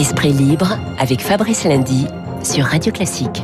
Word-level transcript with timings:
Esprit 0.00 0.32
libre 0.32 0.78
avec 0.98 1.20
Fabrice 1.20 1.64
Lundy 1.66 2.06
sur 2.42 2.64
Radio 2.64 2.90
Classique. 2.90 3.42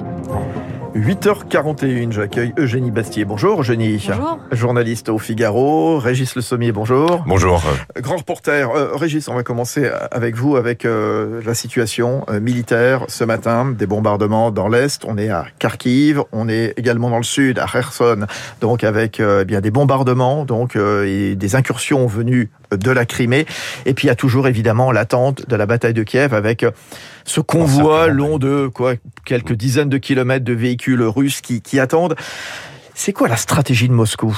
8h41, 0.94 2.12
j'accueille 2.12 2.54
Eugénie 2.56 2.90
Bastier. 2.90 3.26
Bonjour 3.26 3.60
Eugénie. 3.60 4.02
Bonjour. 4.08 4.38
Journaliste 4.50 5.10
au 5.10 5.18
Figaro. 5.18 5.98
Régis 5.98 6.34
Le 6.34 6.40
Sommier, 6.40 6.72
bonjour. 6.72 7.24
Bonjour. 7.26 7.62
Grand 8.00 8.16
reporter. 8.16 8.70
Euh, 8.70 8.96
Régis, 8.96 9.28
on 9.28 9.34
va 9.34 9.42
commencer 9.42 9.90
avec 10.10 10.34
vous 10.34 10.56
avec 10.56 10.86
euh, 10.86 11.42
la 11.44 11.52
situation 11.52 12.24
euh, 12.30 12.40
militaire 12.40 13.04
ce 13.08 13.24
matin. 13.24 13.74
Des 13.78 13.86
bombardements 13.86 14.50
dans 14.50 14.68
l'Est. 14.68 15.04
On 15.06 15.18
est 15.18 15.28
à 15.28 15.44
Kharkiv. 15.58 16.22
On 16.32 16.48
est 16.48 16.72
également 16.78 17.10
dans 17.10 17.18
le 17.18 17.24
Sud, 17.24 17.58
à 17.58 17.66
Kherson. 17.66 18.24
Donc 18.62 18.82
avec 18.82 19.20
eh 19.20 19.44
bien 19.44 19.60
des 19.60 19.70
bombardements 19.70 20.46
donc, 20.46 20.76
et 20.76 21.36
des 21.36 21.54
incursions 21.54 22.06
venues 22.06 22.50
de 22.70 22.90
la 22.90 23.06
Crimée. 23.06 23.46
Et 23.84 23.94
puis 23.94 24.06
il 24.06 24.08
y 24.08 24.10
a 24.10 24.16
toujours 24.16 24.48
évidemment 24.48 24.92
l'attente 24.92 25.48
de 25.48 25.56
la 25.56 25.66
bataille 25.66 25.94
de 25.94 26.02
Kiev 26.02 26.34
avec 26.34 26.64
ce 27.24 27.40
convoi 27.40 28.08
long 28.08 28.38
de 28.38 28.68
quoi 28.72 28.94
quelques 29.24 29.54
dizaines 29.54 29.88
de 29.88 29.98
kilomètres 29.98 30.44
de 30.44 30.52
véhicules 30.52 31.02
russes 31.02 31.40
qui, 31.40 31.62
qui 31.62 31.80
attendent. 31.80 32.16
C'est 32.94 33.12
quoi 33.12 33.28
la 33.28 33.36
stratégie 33.36 33.88
de 33.88 33.94
Moscou? 33.94 34.36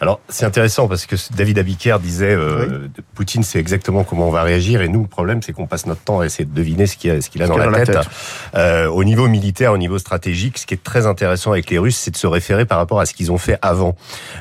Alors 0.00 0.20
c'est 0.28 0.44
intéressant 0.44 0.88
parce 0.88 1.06
que 1.06 1.16
David 1.34 1.58
Abiker 1.58 1.98
disait 2.00 2.34
euh, 2.34 2.88
Poutine 3.14 3.42
sait 3.42 3.58
exactement 3.58 4.04
comment 4.04 4.28
on 4.28 4.30
va 4.30 4.42
réagir 4.42 4.82
et 4.82 4.88
nous 4.88 5.02
le 5.02 5.08
problème 5.08 5.42
c'est 5.42 5.52
qu'on 5.52 5.66
passe 5.66 5.86
notre 5.86 6.02
temps 6.02 6.20
à 6.20 6.26
essayer 6.26 6.44
de 6.44 6.54
deviner 6.54 6.86
ce 6.86 6.96
qu'il 6.96 7.10
a, 7.10 7.20
ce 7.20 7.30
qu'il 7.30 7.42
a 7.42 7.46
dans, 7.46 7.56
la, 7.56 7.84
tête. 7.84 7.98
Euh, 8.54 8.86
au 8.86 9.04
niveau 9.04 9.28
militaire, 9.28 9.72
au 9.72 9.78
niveau 9.78 9.98
stratégique, 9.98 10.58
ce 10.58 10.66
qui 10.66 10.74
est 10.74 10.82
très 10.82 11.06
intéressant 11.06 11.52
avec 11.52 11.70
les 11.70 11.78
Russes, 11.78 11.96
c'est 11.96 12.10
de 12.10 12.16
se 12.16 12.26
référer 12.26 12.64
par 12.64 12.78
rapport 12.78 13.00
à 13.00 13.06
ce 13.06 13.14
qu'ils 13.14 13.32
ont 13.32 13.38
fait 13.38 13.58
avant. 13.62 13.96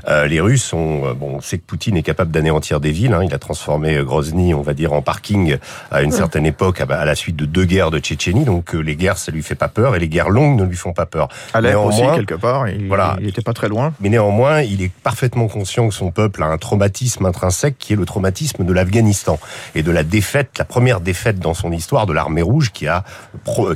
Euh, 0.08 0.27
les 0.27 0.40
Russes 0.40 0.73
ont 0.73 0.90
euh, 1.05 1.13
bon, 1.13 1.35
on 1.35 1.41
sait 1.41 1.58
que 1.58 1.63
Poutine 1.63 1.98
est 1.98 2.04
capable 2.04 2.32
d'anéantir 2.32 2.80
des 2.80 2.91
villes. 2.91 3.13
Hein, 3.13 3.23
il 3.23 3.34
a 3.34 3.40
transformé 3.40 3.98
euh, 3.98 4.04
Grozny, 4.04 4.54
on 4.54 4.62
va 4.62 4.73
dire, 4.73 4.94
en 4.94 5.02
parking 5.02 5.57
à 5.91 6.02
une 6.02 6.12
certaine 6.12 6.46
époque 6.46 6.82
à, 6.82 7.05
la 7.05 7.16
suite 7.16 7.35
de 7.35 7.46
deux 7.46 7.66
guerres 7.66 7.91
de 7.91 7.99
Tchétchénie. 7.99 8.46
Donc 8.46 8.76
euh, 8.76 8.79
les 8.79 8.96
guerres 8.96 9.18
ça 9.18 9.32
lui 9.32 9.44
fait 9.44 9.55
pas 9.55 9.68
peur 9.68 9.96
et 9.96 9.99
les 9.99 10.07
guerres 10.07 10.29
longues 10.29 10.60
ne 10.60 10.66
lui 10.66 10.76
font 10.76 10.94
pas 10.94 11.05
peur. 11.05 11.27
Alep 11.54 11.77
aussi 11.77 12.01
quelque 12.16 12.35
part. 12.35 12.68
Il, 12.70 12.88
voilà, 12.88 13.18
il 13.21 13.27
était 13.27 13.41
pas 13.41 13.54
très 13.54 13.70
loin. 13.70 13.94
Mais 13.99 14.10
néanmoins, 14.10 14.62
il 14.62 14.82
est 14.82 14.91
parfaitement 14.91 15.48
conscient 15.49 15.89
que 15.89 15.93
son 15.93 16.11
peuple 16.11 16.43
a 16.43 16.47
un 16.47 16.57
traumatisme 16.57 17.25
intrinsèque 17.25 17.77
qui 17.77 17.93
est 17.93 17.95
le 17.95 18.05
traumatisme 18.05 18.63
de 18.63 18.73
l'Afghanistan 18.73 19.39
et 19.75 19.83
de 19.83 19.91
la 19.91 20.03
défaite, 20.03 20.57
la 20.57 20.65
première 20.65 21.01
défaite 21.01 21.39
dans 21.39 21.53
son 21.53 21.71
histoire 21.71 22.05
de 22.05 22.13
l'armée 22.13 22.41
rouge 22.41 22.71
qui 22.71 22.87
a 22.87 23.03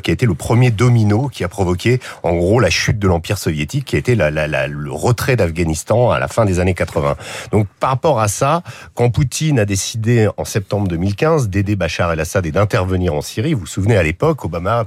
qui 0.03 0.11
a 0.11 0.13
été 0.13 0.25
le 0.25 0.33
premier 0.33 0.71
domino 0.71 1.27
qui 1.27 1.43
a 1.43 1.47
provoqué 1.47 1.99
en 2.23 2.35
gros 2.35 2.59
la 2.59 2.69
chute 2.69 2.99
de 2.99 3.07
l'empire 3.07 3.37
soviétique 3.37 3.85
qui 3.85 3.95
a 3.95 3.99
été 3.99 4.15
le 4.15 4.91
retrait 4.91 5.35
d'Afghanistan 5.35 6.11
à 6.11 6.19
la 6.19 6.27
fin 6.27 6.45
des 6.45 6.59
années 6.59 6.73
80. 6.73 7.15
Donc 7.51 7.67
par 7.79 7.89
rapport 7.89 8.19
à 8.19 8.27
ça, 8.27 8.63
quand 8.93 9.09
Poutine 9.09 9.59
a 9.59 9.65
décidé 9.65 10.29
en 10.37 10.45
septembre 10.45 10.87
2015 10.87 11.49
d'aider 11.49 11.75
Bachar 11.75 12.11
el-Assad 12.11 12.45
et 12.45 12.51
d'intervenir 12.51 13.13
en 13.13 13.21
Syrie, 13.21 13.53
vous 13.53 13.61
vous 13.61 13.65
souvenez 13.65 13.97
à 13.97 14.03
l'époque 14.03 14.45
Obama 14.45 14.85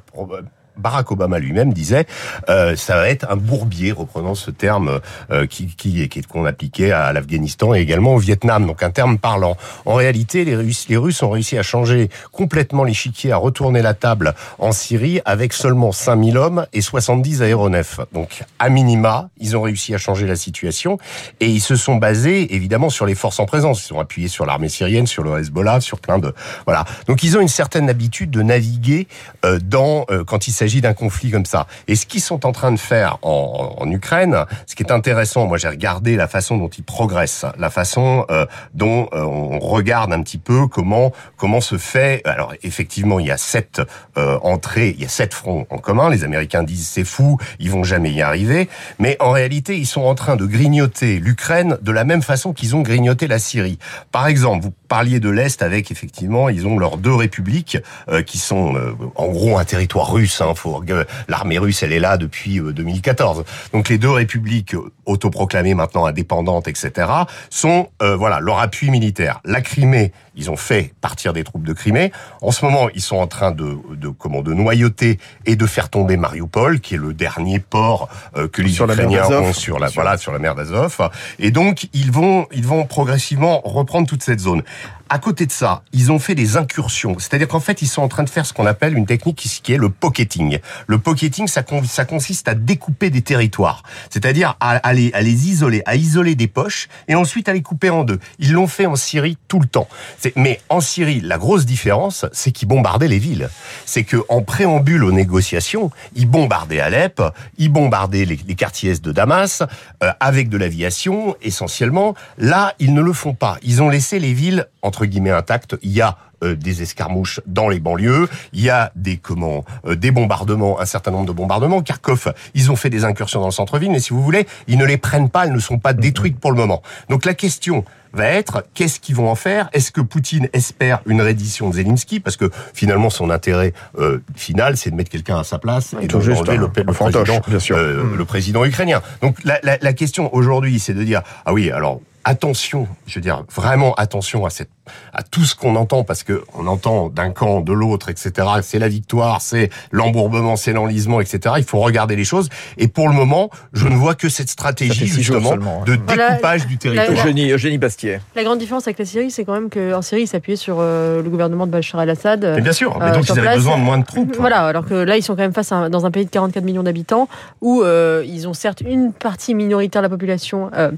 Barack 0.79 1.11
Obama 1.11 1.39
lui-même 1.39 1.73
disait 1.73 2.07
euh, 2.49 2.77
ça 2.77 2.97
va 2.97 3.09
être 3.09 3.27
un 3.31 3.37
bourbier, 3.37 3.93
reprenant 3.93 4.35
ce 4.35 4.51
terme 4.51 5.01
euh, 5.31 5.47
qui, 5.47 5.67
qui, 5.67 6.09
qui 6.09 6.23
qu'on 6.23 6.45
appliquait 6.45 6.93
à 6.93 7.13
l'Afghanistan 7.13 7.75
et 7.75 7.81
également 7.81 8.15
au 8.15 8.19
Vietnam, 8.19 8.67
donc 8.67 8.83
un 8.83 8.91
terme 8.91 9.19
parlant. 9.19 9.57
En 9.85 9.95
réalité, 9.95 10.45
les 10.45 10.57
Russes, 10.57 10.87
les 10.89 10.97
Russes 10.97 11.23
ont 11.23 11.31
réussi 11.31 11.59
à 11.59 11.63
changer 11.63 12.11
complètement 12.33 12.85
l'échiquier, 12.85 13.33
à 13.33 13.37
retourner 13.37 13.83
la 13.83 13.95
table 13.95 14.35
en 14.59 14.73
Syrie 14.73 15.21
avec 15.25 15.53
seulement 15.53 15.93
5000 15.93 16.37
hommes 16.37 16.67
et 16.73 16.81
70 16.81 17.43
aéronefs. 17.43 18.01
Donc, 18.13 18.43
à 18.59 18.69
minima, 18.69 19.29
ils 19.39 19.57
ont 19.57 19.63
réussi 19.63 19.95
à 19.95 19.99
changer 19.99 20.27
la 20.27 20.37
situation 20.37 20.99
et 21.41 21.47
ils 21.47 21.61
se 21.61 21.77
sont 21.77 21.97
basés 21.97 22.55
évidemment 22.55 22.91
sur 22.91 23.07
les 23.07 23.15
forces 23.15 23.41
en 23.41 23.47
présence. 23.47 23.83
Ils 23.85 23.89
sont 23.89 24.01
appuyés 24.01 24.29
sur 24.29 24.47
l'armée 24.47 24.69
syrienne, 24.69 25.07
sur 25.07 25.23
le 25.23 25.39
Hezbollah, 25.39 25.81
sur 25.81 25.99
plein 25.99 26.19
de 26.19 26.35
voilà. 26.65 26.85
Donc, 27.07 27.23
ils 27.23 27.37
ont 27.37 27.41
une 27.41 27.49
certaine 27.49 27.89
habitude 27.89 28.31
de 28.31 28.43
naviguer 28.43 29.07
euh, 29.45 29.59
dans 29.63 30.05
euh, 30.11 30.25
quand 30.25 30.49
il 30.49 30.53
s'agit 30.53 30.66
s'agit 30.67 30.81
d'un 30.81 30.95
conflit 30.95 31.31
comme 31.31 31.47
ça. 31.47 31.69
Et 31.87 31.95
ce 31.95 32.07
qu'ils 32.07 32.21
sont 32.21 32.45
en 32.45 32.51
train 32.51 32.73
de 32.73 32.77
faire 32.77 33.19
en, 33.23 33.77
en, 33.79 33.91
Ukraine, 33.91 34.45
ce 34.67 34.75
qui 34.75 34.83
est 34.83 34.91
intéressant, 34.91 35.47
moi 35.47 35.59
j'ai 35.59 35.69
regardé 35.69 36.17
la 36.17 36.27
façon 36.27 36.59
dont 36.59 36.69
ils 36.69 36.83
progressent, 36.83 37.47
la 37.57 37.71
façon 37.71 38.27
euh, 38.31 38.47
dont 38.75 39.09
euh, 39.13 39.23
on 39.23 39.61
regarde 39.61 40.13
un 40.13 40.23
petit 40.23 40.39
peu 40.39 40.67
comment 40.67 41.13
comment 41.37 41.61
se 41.61 41.79
fait. 41.79 42.21
Alors 42.25 42.53
effectivement, 42.65 43.21
il 43.21 43.27
y 43.27 43.31
a 43.31 43.37
sept 43.37 43.81
euh, 44.19 44.41
entrées, 44.43 44.95
il 44.97 45.03
y 45.03 45.05
a 45.05 45.09
sept 45.09 45.35
fronts 45.35 45.67
en 45.71 45.79
commun. 45.79 46.11
Les 46.11 46.25
Américains 46.25 46.65
disent 46.65 46.89
c'est 46.89 47.05
fou, 47.05 47.39
ils 47.61 47.71
vont 47.71 47.85
jamais 47.85 48.11
y 48.11 48.23
arriver. 48.23 48.69
Mais 48.99 49.17
en 49.21 49.31
réalité, 49.31 49.77
ils 49.77 49.87
sont 49.87 50.03
en 50.03 50.17
train 50.17 50.35
de 50.35 50.47
grignoter 50.47 51.21
l'Ukraine 51.21 51.79
de 51.81 51.93
la 51.93 52.03
même 52.03 52.23
façon 52.23 52.53
qu'ils 52.53 52.75
ont 52.75 52.83
grignoté 52.83 53.29
la 53.29 53.39
Syrie. 53.39 53.79
Par 54.11 54.27
exemple, 54.27 54.65
vous 54.65 54.73
parliez 54.89 55.21
de 55.21 55.31
l'Est 55.31 55.63
avec 55.63 55.93
effectivement, 55.93 56.49
ils 56.49 56.67
ont 56.67 56.77
leurs 56.77 56.97
deux 56.97 57.15
républiques 57.15 57.79
qui 58.27 58.39
sont 58.39 58.75
en 59.15 59.29
gros 59.29 59.59
un 59.59 59.65
territoire 59.65 60.13
russe. 60.13 60.41
Hein, 60.41 60.47
faut 60.57 60.83
l'armée 61.29 61.59
russe, 61.59 61.83
elle 61.83 61.93
est 61.93 62.01
là 62.01 62.17
depuis 62.17 62.61
2014. 62.61 63.41
Euh, 63.41 63.43
Donc 63.73 63.89
les 63.89 63.99
deux 63.99 64.11
républiques 64.11 64.75
euh, 64.75 64.91
autoproclamées 65.05 65.75
maintenant 65.75 66.07
indépendantes, 66.07 66.69
etc., 66.69 67.09
sont 67.51 67.89
euh, 68.03 68.17
voilà 68.17 68.41
leur 68.41 68.59
appui 68.59 68.91
militaire. 68.91 69.41
La 69.45 69.61
Crimée, 69.61 70.13
ils 70.35 70.51
ont 70.51 70.57
fait 70.57 70.93
partir 71.01 71.33
des 71.33 71.45
troupes 71.45 71.65
de 71.65 71.73
Crimée. 71.73 72.13
En 72.43 72.51
ce 72.51 72.65
moment, 72.65 72.89
ils 72.95 73.01
sont 73.01 73.17
en 73.17 73.27
train 73.27 73.53
de, 73.53 73.77
de 73.95 74.09
comment 74.09 74.43
de 74.43 74.53
noyauter 74.53 75.19
et 75.45 75.57
de 75.57 75.67
faire 75.67 75.89
tomber 75.89 76.17
Mariupol, 76.17 76.81
qui 76.81 76.95
est 76.95 76.99
le 76.99 77.15
dernier 77.15 77.59
port 77.59 78.09
que 78.53 78.63
les 78.63 78.77
Ukrainiens 78.77 79.29
ont 79.31 79.53
sur 79.53 79.79
la 79.79 79.89
voilà 79.89 80.19
sur 80.19 80.33
la 80.33 80.39
mer 80.39 80.55
d'Azov. 80.55 81.11
Et 81.39 81.51
donc 81.51 81.89
ils 81.93 82.13
vont 82.13 82.47
ils 82.53 82.67
vont 82.67 82.85
progressivement 82.85 83.61
reprendre 83.65 84.07
toute 84.07 84.23
cette 84.23 84.41
zone. 84.41 84.63
À 85.09 85.19
côté 85.21 85.47
de 85.47 85.53
ça, 85.53 85.83
ils 85.93 86.11
ont 86.11 86.19
fait 86.19 86.35
des 86.35 86.57
incursions. 86.57 87.17
C'est-à-dire 87.19 87.47
qu'en 87.47 87.61
fait, 87.61 87.81
ils 87.81 87.87
sont 87.87 88.03
en 88.03 88.09
train 88.09 88.25
de 88.25 88.31
faire 88.31 88.45
ce 88.45 88.53
qu'on 88.53 88.67
appelle 88.67 88.97
une 88.97 89.07
technique 89.07 89.37
qui 89.37 89.73
est 89.73 89.77
le 89.77 89.89
pocketing. 89.89 90.59
Le 90.89 90.99
pocketing, 90.99 91.47
ça, 91.47 91.63
consiste 91.63 92.49
à 92.49 92.55
découper 92.55 93.11
des 93.11 93.23
territoires. 93.23 93.85
C'est-à-dire 94.11 94.57
à, 94.59 94.93
les, 94.93 95.13
à 95.13 95.23
les 95.23 95.49
isoler, 95.49 95.83
à 95.87 95.95
isoler 95.95 96.35
des 96.35 96.49
poches 96.49 96.89
et 97.07 97.15
ensuite 97.15 97.49
à 97.49 97.53
les 97.53 97.63
couper 97.63 97.91
en 97.91 98.03
deux. 98.03 98.19
Ils 98.41 98.53
l'ont 98.53 98.67
fait 98.67 98.87
en 98.87 98.97
Syrie 98.97 99.39
tout 99.47 99.61
le 99.61 99.67
temps. 99.67 99.89
Mais 100.35 100.61
en 100.69 100.81
Syrie, 100.81 101.21
la 101.21 101.39
grosse 101.39 101.67
différence, 101.67 102.27
c'est 102.33 102.51
qu'ils 102.51 102.69
bombardaient 102.69 103.09
les 103.09 103.19
villes. 103.19 103.49
C'est 103.85 104.05
que 104.05 104.17
en 104.29 104.43
préambule 104.43 105.05
aux 105.05 105.13
négociations, 105.13 105.91
ils 106.15 106.29
bombardaient 106.29 106.81
Alep, 106.81 107.23
ils 107.59 107.71
bombardaient 107.71 108.25
les, 108.25 108.37
quartiers 108.57 108.95
de 108.99 109.13
Damas 109.13 109.63
euh, 110.03 110.13
avec 110.19 110.49
de 110.49 110.57
l'aviation 110.57 111.37
essentiellement. 111.43 112.15
Là, 112.39 112.75
ils 112.79 112.95
ne 112.95 113.01
le 113.01 113.13
font 113.13 113.35
pas. 113.35 113.59
Ils 113.63 113.83
ont 113.83 113.89
laissé 113.89 114.19
les 114.19 114.33
villes 114.33 114.67
entre 114.83 114.96
guillemets 115.05 115.31
intactes. 115.31 115.77
Il 115.83 115.91
y 115.93 116.01
a 116.01 116.17
euh, 116.43 116.55
des 116.55 116.83
escarmouches 116.83 117.41
dans 117.47 117.69
les 117.69 117.81
banlieues, 117.81 118.29
il 118.53 118.61
y 118.61 118.69
a 118.69 118.93
des 118.95 119.17
comment 119.17 119.65
euh, 119.87 119.97
des 119.97 120.11
bombardements, 120.11 120.79
un 120.79 120.85
certain 120.85 121.11
nombre 121.11 121.25
de 121.25 121.33
bombardements. 121.33 121.81
Kharkov, 121.81 122.35
ils 122.53 122.71
ont 122.71 122.77
fait 122.77 122.91
des 122.91 123.05
incursions 123.05 123.41
dans 123.41 123.47
le 123.47 123.53
centre-ville, 123.53 123.91
mais 123.91 124.01
si 124.01 124.11
vous 124.11 124.23
voulez, 124.23 124.47
ils 124.69 124.77
ne 124.77 124.85
les 124.85 124.99
prennent 124.99 125.31
pas, 125.31 125.47
elles 125.47 125.55
ne 125.55 125.59
sont 125.59 125.79
pas 125.79 125.95
détruites 125.95 126.39
pour 126.39 126.51
le 126.51 126.59
moment. 126.59 126.83
Donc 127.09 127.25
la 127.25 127.33
question 127.33 127.85
va 128.13 128.27
être 128.27 128.65
qu'est-ce 128.75 129.01
qu'ils 129.01 129.17
vont 129.17 129.31
en 129.31 129.35
faire? 129.35 129.71
Est-ce 129.73 129.91
que 129.91 130.03
Poutine 130.03 130.49
espère 130.53 131.01
une 131.07 131.23
reddition 131.23 131.71
de 131.71 131.77
Zelensky? 131.77 132.21
Parce 132.21 132.37
que 132.37 132.51
finalement, 132.75 133.09
son 133.09 133.31
intérêt 133.31 133.73
euh, 133.99 134.23
final, 134.35 134.77
c'est 134.77 134.91
de 134.91 134.95
mettre 134.95 135.11
quelqu'un 135.11 135.39
à 135.39 135.45
sa 135.45 135.59
place 135.59 135.95
et 136.03 136.07
de 136.07 136.19
le, 136.19 136.57
le, 136.57 136.93
président, 136.93 137.41
bien 137.49 137.59
sûr. 137.59 137.79
le 137.79 138.25
président 138.27 138.63
ukrainien. 138.67 139.01
Donc 139.23 139.43
la, 139.43 139.59
la, 139.63 139.79
la 139.81 139.93
question 139.95 140.35
aujourd'hui, 140.35 140.81
c'est 140.81 140.95
de 140.95 141.03
dire 141.03 141.23
ah 141.47 141.55
oui, 141.55 141.71
alors 141.71 142.01
attention, 142.25 142.89
je 143.07 143.15
veux 143.15 143.21
dire 143.23 143.45
vraiment 143.55 143.95
attention 143.95 144.45
à 144.45 144.51
cette 144.51 144.71
à 145.13 145.23
tout 145.23 145.45
ce 145.45 145.55
qu'on 145.55 145.77
entend 145.77 146.05
parce 146.05 146.23
que 146.23 146.45
on 146.55 146.67
entend 146.67 147.09
d'un 147.09 147.31
camp, 147.31 147.61
de 147.61 147.73
l'autre, 147.73 148.09
etc. 148.09 148.33
C'est 148.63 148.79
la 148.79 148.89
victoire, 148.89 149.41
c'est 149.41 149.71
l'embourbement, 149.91 150.57
c'est 150.57 150.73
l'enlisement, 150.73 151.21
etc. 151.21 151.57
Il 151.59 151.65
faut 151.65 151.81
regarder 151.81 152.17
les 152.17 152.25
choses. 152.25 152.49
Et 152.79 152.89
pour 152.89 153.09
le 153.09 153.15
moment, 153.15 153.51
je 153.73 153.89
ne 153.89 153.95
vois 153.95 154.15
que 154.15 154.29
cette 154.29 154.49
stratégie 154.49 155.07
justement 155.07 155.53
hein. 155.53 155.85
de 155.87 155.97
découpage 155.97 156.67
du 156.67 156.79
territoire. 156.79 157.11
Eugénie, 157.11 157.51
Eugénie 157.51 157.79
Bastier. 157.79 158.21
La 158.35 158.45
grande 158.45 158.59
différence 158.59 158.87
avec 158.87 158.99
la 158.99 159.05
Syrie, 159.05 159.31
c'est 159.31 159.45
quand 159.45 159.55
même 159.55 159.71
qu'en 159.71 160.03
Syrie, 160.03 160.23
ils 160.23 160.27
s'appuyaient 160.27 160.57
sur 160.57 160.77
euh, 160.81 161.23
le 161.23 161.31
gouvernement 161.31 161.67
de 161.67 161.73
Bachar 161.73 162.03
el-Assad. 162.03 162.61
bien 162.63 162.73
sûr, 162.73 162.99
mais 162.99 163.13
donc 163.13 163.31
euh, 163.31 163.35
ils 163.35 163.39
avaient 163.39 163.55
besoin 163.57 163.79
de 163.79 163.83
moins 163.83 163.99
de 163.99 164.05
troupes. 164.05 164.37
Voilà, 164.39 164.67
alors 164.67 164.87
que 164.87 164.95
là, 164.95 165.17
ils 165.17 165.23
sont 165.23 165.35
quand 165.35 165.43
même 165.43 165.53
face 165.53 165.73
à, 165.73 165.89
dans 165.89 166.07
un 166.07 166.11
pays 166.11 166.25
de 166.25 166.31
44 166.31 166.65
millions 166.65 166.83
d'habitants 166.83 167.29
où 167.61 167.83
euh, 167.83 168.25
ils 168.27 168.49
ont 168.49 168.55
certes 168.55 168.83
une 168.83 169.13
partie 169.13 169.55
minoritaire 169.55 170.03
de 170.03 170.07
la 170.07 170.11
population 170.11 170.71
euh, 170.75 170.91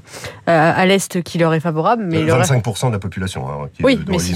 à 0.45 0.85
l'est 0.85 1.21
qui 1.21 1.37
leur 1.37 1.53
est 1.53 1.59
favorable, 1.59 2.03
mais 2.05 2.23
25% 2.23 2.87
de 2.87 2.93
la 2.93 2.99
population. 2.99 3.47
Hein, 3.47 3.69
oui, 3.83 3.99
mais 4.07 4.19
c'est 4.19 4.33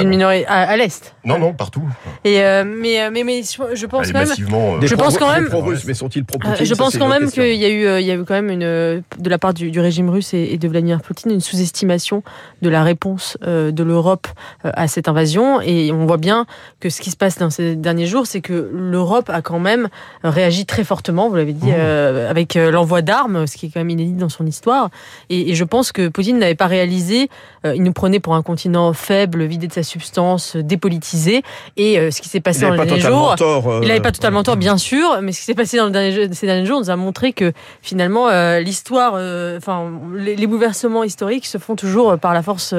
une, 0.00 0.08
minorité 0.08 0.46
à, 0.46 0.76
l'est. 0.76 1.14
Non, 1.24 1.38
non, 1.38 1.52
partout. 1.52 1.82
Et 2.24 2.40
euh, 2.40 2.64
mais, 2.64 3.00
euh, 3.00 3.10
mais, 3.12 3.24
mais 3.24 3.42
je 3.42 3.86
pense 3.86 4.12
quand 4.12 4.18
même. 4.18 4.30
Euh, 4.30 4.86
je 4.86 4.94
pense 4.94 5.18
quand 5.18 5.32
même. 5.32 5.48
Pro-russes, 5.48 5.84
mais 5.86 5.94
sont-ils 5.94 6.24
Je 6.62 6.74
pense 6.74 6.96
quand 6.96 7.08
même 7.08 7.30
qu'il 7.30 7.56
y 7.56 7.64
a 7.64 7.68
eu, 7.68 8.00
il 8.00 8.06
y 8.06 8.10
a 8.12 8.14
eu 8.14 8.24
quand 8.24 8.34
même 8.34 8.50
une 8.50 8.60
de 8.60 9.30
la 9.30 9.38
part 9.38 9.54
du, 9.54 9.80
régime 9.80 10.08
russe 10.08 10.34
et, 10.34 10.56
de 10.56 10.68
Vladimir 10.68 11.00
Poutine 11.02 11.32
une 11.32 11.40
sous-estimation 11.40 12.22
de 12.62 12.68
la 12.68 12.84
réponse 12.84 13.36
de 13.42 13.82
l'Europe 13.82 14.28
à 14.62 14.86
cette 14.86 15.08
invasion. 15.08 15.60
Et 15.60 15.90
on 15.92 16.06
voit 16.06 16.16
bien 16.16 16.46
que 16.78 16.88
ce 16.88 17.00
qui 17.00 17.10
se 17.10 17.16
passe 17.16 17.38
dans 17.38 17.50
ces 17.50 17.74
derniers 17.74 18.06
jours, 18.06 18.26
c'est 18.26 18.40
que 18.40 18.70
l'Europe 18.72 19.30
a 19.30 19.42
quand 19.42 19.58
même 19.58 19.88
réagi 20.22 20.64
très 20.64 20.84
fortement. 20.84 21.28
Vous 21.28 21.36
l'avez 21.36 21.54
dit 21.54 21.70
mmh. 21.70 22.30
avec 22.30 22.54
l'envoi 22.54 23.02
d'armes, 23.02 23.48
ce 23.48 23.56
qui 23.56 23.66
est 23.66 23.70
quand 23.70 23.80
même 23.80 23.90
inédit 23.90 24.12
dans 24.12 24.28
son 24.28 24.46
histoire. 24.46 24.90
Et, 25.28 25.50
et 25.50 25.54
je 25.54 25.64
pense 25.64 25.90
que 25.90 26.06
Poutine 26.06 26.38
n'avait 26.38 26.54
pas 26.54 26.66
réalisé. 26.66 27.28
il 27.64 27.82
nous 27.82 27.92
prenait 27.92 28.20
pour 28.20 28.36
un 28.36 28.42
continent 28.42 28.75
faible, 28.92 29.44
vidé 29.44 29.66
de 29.66 29.72
sa 29.72 29.82
substance, 29.82 30.56
dépolitisé. 30.56 31.42
Et 31.76 32.10
ce 32.10 32.20
qui 32.20 32.28
s'est 32.28 32.40
passé 32.40 32.62
dans 32.62 32.72
les 32.72 32.86
derniers 32.86 33.00
jours, 33.00 33.34
il 33.82 33.88
n'avait 33.88 34.00
pas 34.00 34.12
totalement 34.12 34.42
tort, 34.42 34.56
bien 34.56 34.78
sûr, 34.78 35.20
mais 35.22 35.32
ce 35.32 35.40
qui 35.40 35.44
s'est 35.44 35.54
passé 35.54 35.76
dans 35.76 35.92
ces 36.32 36.46
derniers 36.46 36.66
jours 36.66 36.80
nous 36.80 36.90
a 36.90 36.96
montré 36.96 37.32
que 37.32 37.52
finalement 37.82 38.28
l'histoire, 38.58 39.14
enfin 39.56 39.90
les, 40.14 40.46
bouleversements 40.46 41.04
historiques 41.04 41.46
se 41.46 41.58
font 41.58 41.76
toujours 41.76 42.18
par 42.18 42.34
la 42.34 42.42
force 42.42 42.74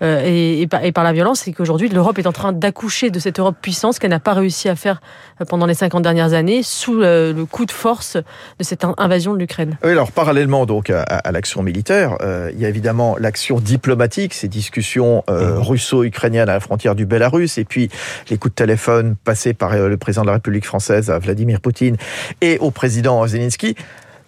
et, 0.00 0.66
par, 0.70 0.84
et, 0.84 0.92
par, 0.92 1.04
la 1.04 1.12
violence, 1.12 1.46
et 1.48 1.52
qu'aujourd'hui 1.52 1.88
l'Europe 1.88 2.18
est 2.18 2.26
en 2.26 2.32
train 2.32 2.52
d'accoucher 2.52 3.10
de 3.10 3.18
cette 3.18 3.40
Europe 3.40 3.56
puissance 3.60 3.98
qu'elle 3.98 4.10
n'a 4.10 4.20
pas 4.20 4.34
réussi 4.34 4.68
à 4.68 4.76
faire 4.76 5.00
pendant 5.48 5.66
les 5.66 5.74
50 5.74 6.02
dernières 6.02 6.32
années 6.32 6.62
sous 6.62 6.94
le 6.94 7.44
coup 7.50 7.66
de 7.66 7.72
force 7.72 8.16
de 8.16 8.64
cette 8.64 8.84
invasion 8.96 9.34
de 9.34 9.38
l'Ukraine. 9.38 9.78
Oui, 9.84 9.90
alors 9.90 10.12
parallèlement 10.12 10.66
donc 10.66 10.90
à, 10.90 11.32
l'action 11.32 11.62
militaire, 11.62 12.16
euh, 12.20 12.50
il 12.54 12.60
y 12.60 12.64
a 12.64 12.68
évidemment 12.68 13.16
l'action 13.18 13.60
diplomatique, 13.60 14.34
ces 14.34 14.48
discussions 14.48 15.24
euh, 15.38 15.56
mhm. 15.56 15.62
russo-ukrainiennes 15.62 16.48
à 16.48 16.54
la 16.54 16.60
frontière 16.60 16.94
du 16.94 17.06
Bélarus, 17.06 17.58
et 17.58 17.64
puis 17.64 17.88
les 18.30 18.38
coups 18.38 18.52
de 18.52 18.56
téléphone 18.56 19.16
passés 19.22 19.54
par 19.54 19.72
euh, 19.72 19.88
le 19.88 19.96
président 19.96 20.22
de 20.22 20.28
la 20.28 20.34
République 20.34 20.66
française 20.66 21.10
à 21.10 21.18
Vladimir 21.18 21.60
Poutine 21.60 21.96
et 22.40 22.58
au 22.58 22.70
président 22.70 23.26
Zelensky, 23.26 23.76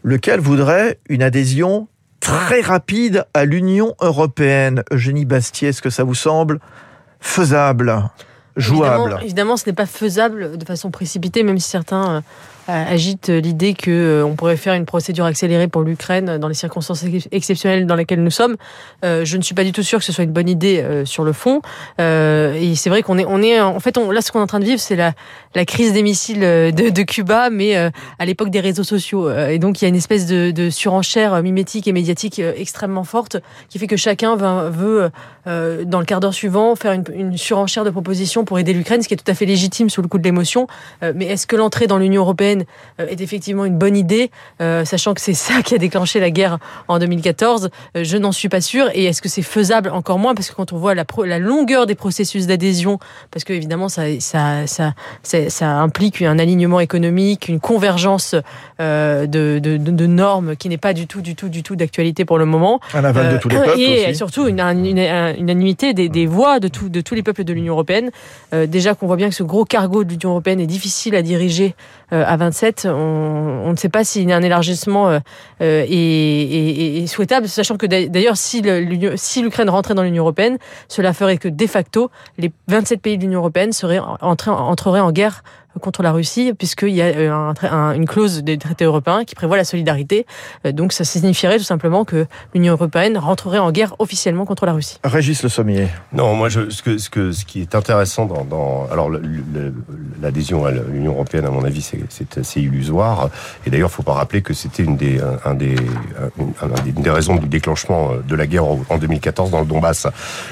lequel 0.03 0.41
voudrait 0.41 0.99
une 1.09 1.23
adhésion 1.23 1.89
très 2.21 2.61
rapide 2.61 3.25
à 3.35 3.45
l'Union 3.45 3.95
européenne. 4.01 4.83
Eugénie 4.91 5.25
Bastier, 5.25 5.69
est-ce 5.69 5.83
que 5.83 5.91
ça 5.91 6.05
vous 6.05 6.15
semble 6.15 6.61
faisable? 7.21 8.11
Jouable. 8.57 9.19
Évidemment, 9.23 9.57
ce 9.57 9.69
n'est 9.69 9.75
pas 9.75 9.87
faisable 9.87 10.59
de 10.59 10.65
façon 10.65 10.91
précipitée, 10.91 11.45
même 11.45 11.59
si 11.59 11.71
certains 11.71 12.23
agite 12.71 13.29
l'idée 13.29 13.75
que 13.75 13.91
euh, 13.91 14.35
pourrait 14.35 14.57
faire 14.57 14.75
une 14.75 14.87
procédure 14.87 15.25
accélérée 15.25 15.69
pour 15.69 15.83
l'Ukraine 15.83 16.39
dans 16.39 16.49
les 16.49 16.55
circonstances 16.55 17.05
exceptionnelles 17.31 17.87
dans 17.87 17.95
lesquelles 17.95 18.23
nous 18.23 18.31
sommes. 18.31 18.57
Euh, 19.05 19.25
je 19.25 19.37
ne 19.37 19.43
suis 19.43 19.55
pas 19.55 19.65
du 19.65 19.73
tout 19.73 19.83
sûr 19.83 19.99
que 19.99 20.05
ce 20.05 20.13
soit 20.13 20.25
une 20.25 20.33
bonne 20.33 20.49
idée 20.49 20.79
euh, 20.79 21.05
sur 21.05 21.25
le 21.25 21.33
fond. 21.33 21.61
et 21.99 22.73
c'est 22.77 22.91
vrai 22.91 23.03
qu'on 23.03 23.19
est, 23.19 23.25
on 23.27 23.43
est, 23.43 23.61
en 23.61 23.81
fait, 23.81 23.97
là, 23.97 24.21
ce 24.23 24.33
qu'on 24.33 24.41
est 24.41 24.43
en 24.43 24.47
train 24.47 24.61
de 24.61 24.65
vivre, 24.65 24.81
c'est 24.81 24.97
la, 24.97 25.13
crise 25.65 25.93
des 25.93 26.03
missiles 26.03 26.41
de, 26.41 27.03
Cuba, 27.03 27.51
mais 27.51 27.77
à 27.77 28.27
l'époque 28.27 28.51
des 28.51 28.61
réseaux 28.61 28.85
sociaux. 28.85 29.31
Et 29.31 29.59
donc, 29.59 29.81
il 29.81 29.85
y 29.85 29.87
a 29.87 29.89
une 29.89 29.97
espèce 29.97 30.27
de, 30.27 30.71
surenchère 30.71 31.43
mimétique 31.43 31.89
et 31.89 31.93
médiatique 31.93 32.39
extrêmement 32.39 33.05
forte 33.05 33.37
qui 33.69 33.79
fait 33.79 33.87
que 33.87 33.97
chacun 33.97 34.37
veut, 34.37 34.71
veut 34.71 35.11
dans 35.85 35.99
le 35.99 36.05
quart 36.05 36.21
d'heure 36.21 36.35
suivant, 36.35 36.75
faire 36.77 36.93
une, 36.93 37.05
une, 37.15 37.37
surenchère 37.37 37.85
de 37.85 37.91
propositions 37.91 38.45
pour 38.45 38.59
aider 38.59 38.73
l'Ukraine, 38.73 39.03
ce 39.03 39.09
qui 39.09 39.15
est 39.15 39.17
tout 39.17 39.31
à 39.31 39.35
fait 39.35 39.47
légitime 39.47 39.91
sous 39.91 40.03
le 40.03 40.09
coup 40.09 40.19
de 40.19 40.25
l'émotion. 40.25 40.67
mais 41.15 41.27
est-ce 41.27 41.47
que 41.47 41.57
l'entrée 41.57 41.87
dans 41.87 41.99
l'Union 41.99 42.23
européenne 42.23 42.60
euh, 43.01 43.07
est 43.07 43.21
effectivement 43.21 43.65
une 43.65 43.79
bonne 43.79 43.97
idée, 43.97 44.31
euh, 44.61 44.85
sachant 44.85 45.15
que 45.15 45.21
c'est 45.21 45.35
ça 45.35 45.63
qui 45.63 45.75
a 45.75 45.79
déclenché 45.79 46.21
la 46.21 46.31
guerre 46.31 46.59
en 46.89 46.99
2014. 46.99 47.71
Euh, 47.97 48.05
je 48.05 48.17
n'en 48.17 48.33
suis 48.33 48.49
pas 48.49 48.61
sûre. 48.61 48.89
Et 48.95 49.05
est-ce 49.05 49.23
que 49.23 49.29
c'est 49.29 49.43
faisable 49.43 49.91
encore 49.91 50.19
moins? 50.19 50.35
Parce 50.35 50.51
que 50.51 50.55
quand 50.55 50.73
on 50.73 50.79
voit 50.79 50.95
la, 50.95 51.05
la 51.27 51.39
longueur 51.39 51.87
des 51.87 51.95
processus 51.95 52.47
d'adhésion, 52.47 52.99
parce 53.31 53.45
que 53.45 53.53
évidemment 53.53 53.89
ça, 53.89 54.03
ça, 54.21 54.67
ça, 54.67 54.93
ça, 55.23 55.71
implique 55.71 56.23
un 56.23 56.39
alignement 56.39 56.81
économique, 56.81 57.49
une 57.49 57.61
convergence 57.61 58.35
de, 58.79 59.27
de, 59.27 59.59
de, 59.59 60.07
normes 60.07 60.57
qui 60.57 60.69
n'est 60.69 60.79
pas 60.79 60.93
du 60.93 61.07
tout, 61.07 61.21
du 61.21 61.35
tout, 61.35 61.49
du 61.49 61.63
tout 61.63 61.77
d'actualité 61.77 62.25
pour 62.25 62.39
le 62.39 62.45
moment. 62.45 62.81
Un 62.95 63.05
aval 63.05 63.35
de 63.35 63.39
tous 63.39 63.49
les 63.49 63.57
peuples 63.57 63.79
et 63.79 64.15
surtout 64.15 64.47
une, 64.47 64.61
une, 64.61 64.99
unanimité 65.39 65.93
des, 65.95 66.09
des, 66.09 66.27
voix 66.27 66.61
de, 66.61 66.69
tout, 66.69 66.89
de 66.89 67.01
tous 67.01 67.15
les 67.15 67.23
peuples 67.23 67.45
de 67.45 67.53
l'Union 67.53 67.75
européenne. 67.75 68.11
déjà 68.53 68.95
qu'on 68.95 69.07
voit 69.07 69.17
bien 69.17 69.29
que 69.29 69.35
ce 69.35 69.43
gros 69.43 69.65
cargo 69.65 70.05
de 70.05 70.11
l'Union 70.11 70.31
européenne 70.31 70.61
est 70.61 70.67
difficile 70.67 71.15
à 71.15 71.23
diriger 71.23 71.75
à 72.11 72.37
20 72.37 72.50
on, 72.85 73.71
ne 73.71 73.77
sait 73.77 73.89
pas 73.89 74.05
si 74.05 74.31
un 74.33 74.43
élargissement 74.43 75.09
euh, 75.09 75.19
euh, 75.61 75.85
est, 75.89 77.07
souhaitable, 77.07 77.49
sachant 77.49 77.77
que 77.77 77.87
d'ailleurs, 77.87 78.37
si 78.37 78.63
l'Ukraine 78.63 79.71
rentrait 79.71 79.95
dans 79.95 80.03
l'Union 80.03 80.23
européenne, 80.23 80.59
cela 80.89 81.13
ferait 81.13 81.39
que 81.39 81.49
de 81.49 81.67
facto, 81.67 82.11
les 82.39 82.53
27 82.69 83.01
pays 83.01 83.17
de 83.17 83.23
l'Union 83.23 83.41
européenne 83.41 83.71
entreraient 84.21 85.01
en 85.01 85.13
guerre 85.13 85.43
contre 85.81 86.03
la 86.03 86.13
Russie, 86.13 86.53
puisqu'il 86.57 86.95
y 86.95 87.03
a 87.03 87.07
euh, 87.07 87.53
un, 87.63 87.93
une 87.93 88.07
clause 88.07 88.43
des 88.43 88.59
traités 88.59 88.85
européens 88.85 89.25
qui 89.25 89.35
prévoit 89.35 89.57
la 89.57 89.65
solidarité. 89.65 90.27
Euh, 90.67 90.73
donc 90.73 90.93
ça 90.93 91.05
signifierait 91.05 91.59
tout 91.59 91.65
simplement 91.65 92.05
que 92.05 92.27
l'Union 92.55 92.73
européenne 92.73 93.17
rentrerait 93.17 93.59
en 93.59 93.71
guerre 93.71 93.95
officiellement 93.99 94.45
contre 94.45 94.67
la 94.67 94.73
Russie. 94.73 94.99
Régis 95.05 95.43
Le 95.43 95.49
Sommier. 95.49 95.89
Non, 96.13 96.35
moi, 96.35 96.49
je, 96.49 96.71
ce, 96.71 96.83
que, 96.83 96.99
ce, 96.99 97.11
que, 97.11 97.33
ce 97.33 97.45
qui 97.45 97.61
est 97.61 97.75
intéressant 97.75 98.27
dans... 98.27 98.45
dans 98.45 98.89
alors, 98.91 99.11
l'adhésion 100.21 100.65
à 100.65 100.71
l'Union 100.71 101.13
européenne, 101.13 101.47
à 101.47 101.51
mon 101.51 101.65
avis, 101.65 101.83
c'est 102.09 102.39
assez 102.39 102.61
illusoire. 102.61 103.31
Et 103.67 103.71
d'ailleurs, 103.71 103.89
il 103.89 103.93
ne 103.93 103.95
faut 103.95 104.03
pas 104.03 104.15
rappeler 104.15 104.43
que 104.43 104.53
c'était 104.53 104.83
une 104.83 104.97
des, 104.97 105.21
un, 105.45 105.55
des, 105.55 105.77
une 106.39 107.03
des 107.03 107.11
raisons 107.11 107.37
du 107.37 107.47
déclenchement 107.47 108.11
de 108.27 108.35
la 108.35 108.47
guerre 108.47 108.65
en 108.65 108.99
2014 108.99 109.51
dans 109.51 109.61
le 109.61 109.67
Donbass. 109.67 110.07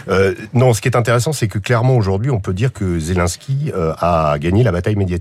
Euh, 0.08 0.34
non, 0.54 0.72
ce 0.72 0.80
qui 0.80 0.88
est 0.88 0.96
intéressant, 0.96 1.32
c'est 1.32 1.48
que 1.48 1.58
clairement, 1.58 1.96
aujourd'hui, 1.96 2.30
on 2.30 2.40
peut 2.40 2.54
dire 2.54 2.72
que 2.72 2.98
Zelensky 2.98 3.72
euh, 3.74 3.92
a 3.98 4.38
gagné 4.38 4.62
la 4.62 4.72
bataille 4.72 4.96
médiatique 4.96 5.17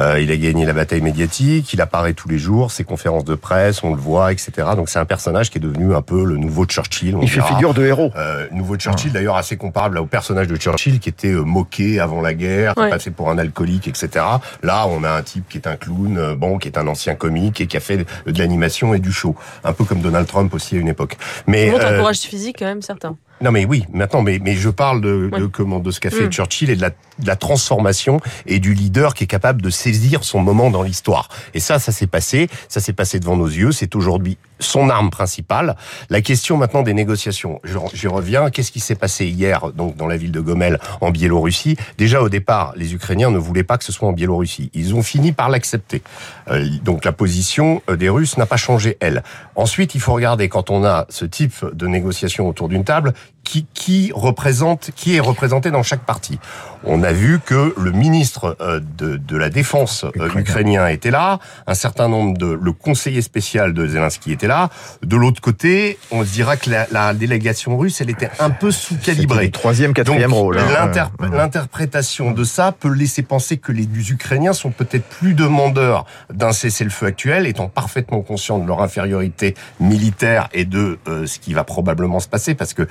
euh, 0.00 0.20
il 0.20 0.30
a 0.30 0.36
gagné 0.36 0.64
la 0.64 0.72
bataille 0.72 1.00
médiatique, 1.00 1.72
il 1.72 1.80
apparaît 1.80 2.14
tous 2.14 2.28
les 2.28 2.38
jours, 2.38 2.70
ses 2.70 2.84
conférences 2.84 3.24
de 3.24 3.34
presse, 3.34 3.82
on 3.82 3.94
le 3.94 4.00
voit, 4.00 4.32
etc. 4.32 4.52
Donc 4.76 4.88
c'est 4.88 4.98
un 4.98 5.04
personnage 5.04 5.50
qui 5.50 5.58
est 5.58 5.60
devenu 5.60 5.94
un 5.94 6.02
peu 6.02 6.24
le 6.24 6.36
nouveau 6.36 6.64
Churchill. 6.64 7.16
il 7.20 7.30
fait 7.30 7.42
figure 7.42 7.74
de 7.74 7.84
héros. 7.84 8.12
Euh, 8.16 8.46
nouveau 8.52 8.76
Churchill, 8.76 9.12
d'ailleurs 9.12 9.36
assez 9.36 9.56
comparable 9.56 9.98
au 9.98 10.06
personnage 10.06 10.48
de 10.48 10.56
Churchill 10.56 11.00
qui 11.00 11.08
était 11.08 11.32
euh, 11.32 11.42
moqué 11.42 12.00
avant 12.00 12.20
la 12.20 12.34
guerre, 12.34 12.74
qui 12.74 12.88
passé 12.88 13.10
pour 13.10 13.30
un 13.30 13.38
alcoolique, 13.38 13.88
etc. 13.88 14.24
Là, 14.62 14.86
on 14.88 15.04
a 15.04 15.10
un 15.10 15.22
type 15.22 15.48
qui 15.48 15.58
est 15.58 15.66
un 15.66 15.76
clown, 15.76 16.18
euh, 16.18 16.34
bon, 16.34 16.58
qui 16.58 16.68
est 16.68 16.78
un 16.78 16.86
ancien 16.86 17.14
comique 17.14 17.60
et 17.60 17.66
qui 17.66 17.76
a 17.76 17.80
fait 17.80 17.98
de 17.98 18.38
l'animation 18.38 18.94
et 18.94 18.98
du 18.98 19.12
show, 19.12 19.36
un 19.62 19.72
peu 19.72 19.84
comme 19.84 20.00
Donald 20.00 20.26
Trump 20.26 20.52
aussi 20.54 20.76
à 20.76 20.78
une 20.78 20.88
époque. 20.88 21.16
Mais 21.46 21.70
montre 21.70 21.86
un 21.86 21.98
courage 21.98 22.20
physique 22.20 22.56
quand 22.58 22.66
même 22.66 22.82
certain. 22.82 23.16
Non 23.44 23.52
mais 23.52 23.66
oui, 23.66 23.84
maintenant, 23.92 24.22
mais, 24.22 24.38
mais 24.42 24.54
je 24.54 24.70
parle 24.70 25.02
de, 25.02 25.28
de 25.30 25.44
comment 25.44 25.78
de 25.78 25.90
ce 25.90 26.00
qu'a 26.00 26.08
fait 26.08 26.28
mm. 26.28 26.32
Churchill 26.32 26.70
et 26.70 26.76
de 26.76 26.80
la, 26.80 26.88
de 26.88 27.26
la, 27.26 27.36
transformation 27.36 28.18
et 28.46 28.58
du 28.58 28.72
leader 28.72 29.12
qui 29.12 29.24
est 29.24 29.26
capable 29.26 29.60
de 29.60 29.68
saisir 29.68 30.24
son 30.24 30.40
moment 30.40 30.70
dans 30.70 30.82
l'histoire. 30.82 31.28
Et 31.52 31.60
ça, 31.60 31.78
ça 31.78 31.92
s'est 31.92 32.06
passé, 32.06 32.48
ça 32.70 32.80
s'est 32.80 32.94
passé 32.94 33.20
devant 33.20 33.36
nos 33.36 33.46
yeux. 33.46 33.70
C'est 33.70 33.96
aujourd'hui 33.96 34.38
son 34.60 34.88
arme 34.88 35.10
principale. 35.10 35.76
La 36.08 36.22
question 36.22 36.56
maintenant 36.56 36.82
des 36.82 36.94
négociations. 36.94 37.60
J'y 37.92 38.06
reviens. 38.06 38.48
Qu'est-ce 38.48 38.72
qui 38.72 38.80
s'est 38.80 38.94
passé 38.94 39.26
hier, 39.26 39.72
donc 39.72 39.94
dans 39.94 40.06
la 40.06 40.16
ville 40.16 40.32
de 40.32 40.40
Gomel, 40.40 40.78
en 41.02 41.10
Biélorussie? 41.10 41.76
Déjà 41.98 42.22
au 42.22 42.30
départ, 42.30 42.72
les 42.76 42.94
Ukrainiens 42.94 43.30
ne 43.30 43.36
voulaient 43.36 43.62
pas 43.62 43.76
que 43.76 43.84
ce 43.84 43.92
soit 43.92 44.08
en 44.08 44.12
Biélorussie. 44.12 44.70
Ils 44.72 44.94
ont 44.94 45.02
fini 45.02 45.32
par 45.32 45.50
l'accepter. 45.50 46.02
Euh, 46.48 46.66
donc 46.82 47.04
la 47.04 47.12
position 47.12 47.82
euh, 47.90 47.96
des 47.96 48.08
Russes 48.08 48.38
n'a 48.38 48.46
pas 48.46 48.56
changé 48.56 48.96
elle. 49.00 49.22
Ensuite, 49.54 49.94
il 49.94 50.00
faut 50.00 50.14
regarder 50.14 50.48
quand 50.48 50.70
on 50.70 50.82
a 50.82 51.04
ce 51.10 51.26
type 51.26 51.64
de 51.74 51.86
négociation 51.86 52.48
autour 52.48 52.68
d'une 52.68 52.84
table, 52.84 53.12
qui, 53.44 53.66
qui 53.74 54.10
représente, 54.14 54.90
qui 54.96 55.16
est 55.16 55.20
représenté 55.20 55.70
dans 55.70 55.82
chaque 55.82 56.04
partie. 56.04 56.38
On 56.86 57.02
a 57.02 57.12
vu 57.12 57.40
que 57.40 57.74
le 57.78 57.92
ministre 57.92 58.56
euh, 58.60 58.80
de, 58.98 59.16
de 59.16 59.36
la 59.36 59.48
Défense 59.48 60.04
euh, 60.04 60.28
ukrainien 60.36 60.86
était 60.88 61.10
là, 61.10 61.38
un 61.66 61.74
certain 61.74 62.08
nombre 62.08 62.36
de 62.36 62.46
le 62.46 62.72
conseiller 62.72 63.22
spécial 63.22 63.72
de 63.72 63.86
Zelensky 63.86 64.32
était 64.32 64.46
là. 64.46 64.68
De 65.02 65.16
l'autre 65.16 65.40
côté, 65.40 65.98
on 66.10 66.24
se 66.24 66.32
dira 66.32 66.56
que 66.56 66.70
la, 66.70 66.86
la, 66.90 67.14
délégation 67.14 67.78
russe, 67.78 68.00
elle 68.00 68.10
était 68.10 68.30
un 68.38 68.50
peu 68.50 68.70
sous-calibrée. 68.70 69.50
Troisième, 69.50 69.94
quatrième 69.94 70.32
rôle. 70.32 70.58
Hein. 70.58 70.90
L'interprétation 71.32 72.32
de 72.32 72.44
ça 72.44 72.72
peut 72.72 72.92
laisser 72.92 73.22
penser 73.22 73.56
que 73.56 73.72
les 73.72 73.86
Ukrainiens 74.10 74.52
sont 74.52 74.70
peut-être 74.70 75.04
plus 75.04 75.34
demandeurs 75.34 76.04
d'un 76.32 76.52
cessez-le-feu 76.52 77.06
actuel, 77.06 77.46
étant 77.46 77.68
parfaitement 77.68 78.20
conscients 78.20 78.58
de 78.58 78.66
leur 78.66 78.82
infériorité 78.82 79.54
militaire 79.80 80.48
et 80.52 80.64
de 80.64 80.98
euh, 81.08 81.26
ce 81.26 81.38
qui 81.38 81.54
va 81.54 81.64
probablement 81.64 82.20
se 82.20 82.28
passer, 82.28 82.54
parce 82.54 82.74
que 82.74 82.86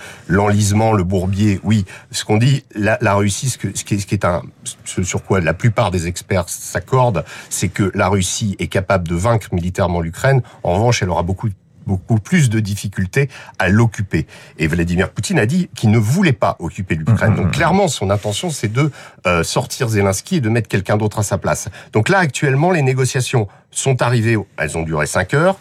l'enlisement, 0.48 0.94
le 0.94 1.04
bourbier, 1.04 1.60
oui, 1.64 1.86
ce 2.12 2.26
qu'on 2.26 2.38
dit, 2.38 2.64
la, 2.76 2.98
la 3.02 3.16
Russie, 3.16 3.50
ce, 3.50 3.58
que, 3.58 3.76
ce, 3.76 3.84
qui 3.84 3.96
est, 3.96 4.00
ce 4.00 4.06
qui 4.06 4.16
est 4.16 4.26
un, 4.26 4.44
ce 4.86 5.04
sur 5.04 5.24
quoi 5.24 5.42
la 5.42 5.54
plupart 5.54 5.92
des 5.92 6.08
experts 6.08 6.50
s'accordent, 6.50 7.24
c'est 7.50 7.70
que 7.70 7.92
la 7.94 8.10
Russie 8.10 8.56
est 8.60 8.68
capable 8.68 9.08
de 9.08 9.16
vaincre 9.16 9.48
militairement 9.52 10.02
l'Ukraine. 10.02 10.42
En 10.64 10.74
revanche, 10.74 11.02
elle 11.02 11.10
aura 11.10 11.24
beaucoup 11.24 11.50
beaucoup 11.86 12.18
plus 12.18 12.50
de 12.50 12.62
difficultés 12.62 13.30
à 13.60 13.68
l'occuper. 13.68 14.26
Et 14.58 14.68
Vladimir 14.68 15.10
Poutine 15.10 15.38
a 15.38 15.46
dit 15.46 15.70
qu'il 15.76 15.92
ne 15.92 15.98
voulait 15.98 16.32
pas 16.32 16.56
occuper 16.60 16.96
l'Ukraine. 16.96 17.36
Donc 17.36 17.52
clairement, 17.52 17.90
son 17.90 18.10
intention, 18.10 18.50
c'est 18.52 18.72
de 18.72 18.90
euh, 19.28 19.44
sortir 19.44 19.90
Zelensky 19.90 20.38
et 20.38 20.40
de 20.40 20.48
mettre 20.48 20.70
quelqu'un 20.70 20.96
d'autre 20.96 21.20
à 21.20 21.24
sa 21.24 21.38
place. 21.38 21.68
Donc 21.92 22.08
là, 22.08 22.20
actuellement, 22.20 22.72
les 22.72 22.84
négociations 22.84 23.50
sont 23.70 24.02
arrivées, 24.02 24.38
elles 24.58 24.78
ont 24.78 24.84
duré 24.84 25.08
cinq 25.08 25.34
heures. 25.34 25.58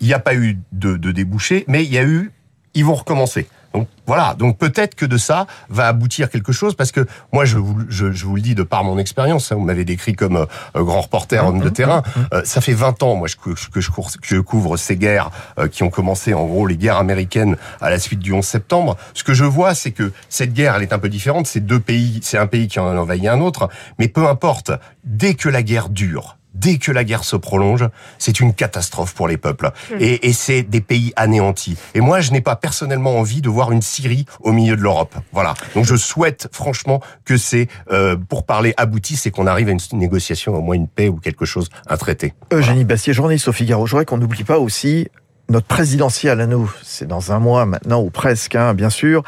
Il 0.00 0.06
n'y 0.06 0.14
a 0.14 0.18
pas 0.18 0.34
eu 0.34 0.58
de, 0.72 0.96
de 0.96 1.12
débouché, 1.12 1.64
mais 1.68 1.84
il 1.84 1.92
y 1.92 1.98
a 1.98 2.04
eu, 2.04 2.32
ils 2.72 2.84
vont 2.86 2.94
recommencer. 2.94 3.46
Donc 3.78 3.88
voilà, 4.06 4.34
donc 4.34 4.58
peut-être 4.58 4.94
que 4.94 5.06
de 5.06 5.16
ça 5.16 5.46
va 5.68 5.86
aboutir 5.86 6.30
quelque 6.30 6.50
chose, 6.50 6.74
parce 6.74 6.90
que 6.90 7.06
moi 7.32 7.44
je 7.44 7.58
vous, 7.58 7.76
je, 7.88 8.06
vous 8.06 8.34
le 8.34 8.42
dis 8.42 8.54
de 8.54 8.62
par 8.64 8.82
mon 8.82 8.98
expérience, 8.98 9.52
hein, 9.52 9.54
vous 9.54 9.64
m'avez 9.64 9.84
décrit 9.84 10.14
comme 10.14 10.36
euh, 10.36 10.82
grand 10.82 11.02
reporter 11.02 11.46
homme 11.46 11.60
de 11.60 11.68
terrain. 11.68 12.02
Euh, 12.32 12.42
ça 12.44 12.60
fait 12.60 12.72
20 12.72 13.02
ans 13.02 13.14
moi 13.14 13.28
je, 13.28 13.36
que, 13.36 13.80
je, 13.80 13.90
cours, 13.90 14.10
que 14.10 14.34
je 14.34 14.40
couvre 14.40 14.76
ces 14.76 14.96
guerres 14.96 15.30
euh, 15.58 15.68
qui 15.68 15.84
ont 15.84 15.90
commencé 15.90 16.34
en 16.34 16.46
gros 16.46 16.66
les 16.66 16.76
guerres 16.76 16.96
américaines 16.96 17.56
à 17.80 17.90
la 17.90 17.98
suite 17.98 18.18
du 18.18 18.32
11 18.32 18.44
septembre. 18.44 18.96
Ce 19.14 19.22
que 19.22 19.34
je 19.34 19.44
vois 19.44 19.74
c'est 19.74 19.92
que 19.92 20.12
cette 20.28 20.52
guerre 20.52 20.74
elle 20.74 20.82
est 20.82 20.92
un 20.92 20.98
peu 20.98 21.08
différente, 21.08 21.46
c'est 21.46 21.60
deux 21.60 21.80
pays, 21.80 22.18
c'est 22.22 22.38
un 22.38 22.48
pays 22.48 22.66
qui 22.66 22.80
en 22.80 22.88
a 22.88 22.96
envahi 22.96 23.28
un 23.28 23.40
autre, 23.40 23.68
mais 23.98 24.08
peu 24.08 24.26
importe, 24.26 24.72
dès 25.04 25.34
que 25.34 25.48
la 25.48 25.62
guerre 25.62 25.90
dure, 25.90 26.38
dès 26.58 26.78
que 26.78 26.92
la 26.92 27.04
guerre 27.04 27.24
se 27.24 27.36
prolonge, 27.36 27.88
c'est 28.18 28.40
une 28.40 28.52
catastrophe 28.52 29.14
pour 29.14 29.28
les 29.28 29.36
peuples. 29.36 29.70
Mmh. 29.90 29.94
Et, 30.00 30.28
et 30.28 30.32
c'est 30.32 30.62
des 30.62 30.80
pays 30.80 31.12
anéantis. 31.16 31.76
Et 31.94 32.00
moi, 32.00 32.20
je 32.20 32.32
n'ai 32.32 32.40
pas 32.40 32.56
personnellement 32.56 33.16
envie 33.18 33.40
de 33.40 33.48
voir 33.48 33.72
une 33.72 33.82
Syrie 33.82 34.26
au 34.40 34.52
milieu 34.52 34.76
de 34.76 34.82
l'Europe. 34.82 35.14
Voilà. 35.32 35.54
Donc 35.74 35.84
je 35.84 35.96
souhaite 35.96 36.48
franchement 36.52 37.00
que 37.24 37.36
c'est, 37.36 37.68
euh, 37.90 38.16
pour 38.16 38.44
parler, 38.44 38.74
aboutisse 38.76 39.26
et 39.26 39.30
qu'on 39.30 39.46
arrive 39.46 39.68
à 39.68 39.72
une 39.72 39.80
négociation, 39.92 40.54
au 40.54 40.60
moins 40.60 40.74
une 40.74 40.88
paix 40.88 41.08
ou 41.08 41.16
quelque 41.16 41.44
chose, 41.44 41.68
un 41.88 41.96
traité. 41.96 42.34
Eugénie 42.52 42.84
Bastier, 42.84 43.12
journaliste 43.12 43.48
au 43.48 43.52
Figaro. 43.52 43.86
Je 43.86 43.92
voudrais 43.92 44.04
qu'on 44.04 44.18
n'oublie 44.18 44.44
pas 44.44 44.58
aussi 44.58 45.08
notre 45.48 45.66
présidentielle 45.66 46.40
à 46.40 46.46
nous. 46.46 46.70
C'est 46.82 47.06
dans 47.06 47.32
un 47.32 47.38
mois 47.38 47.66
maintenant, 47.66 48.00
ou 48.02 48.10
presque, 48.10 48.54
hein, 48.54 48.74
bien 48.74 48.90
sûr. 48.90 49.22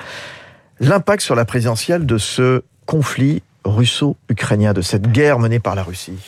L'impact 0.80 1.22
sur 1.22 1.34
la 1.34 1.44
présidentielle 1.44 2.06
de 2.06 2.18
ce 2.18 2.62
conflit 2.86 3.42
russo-ukrainien, 3.70 4.72
de 4.72 4.82
cette 4.82 5.10
guerre 5.10 5.38
menée 5.38 5.60
par 5.60 5.74
la 5.74 5.82
Russie 5.82 6.18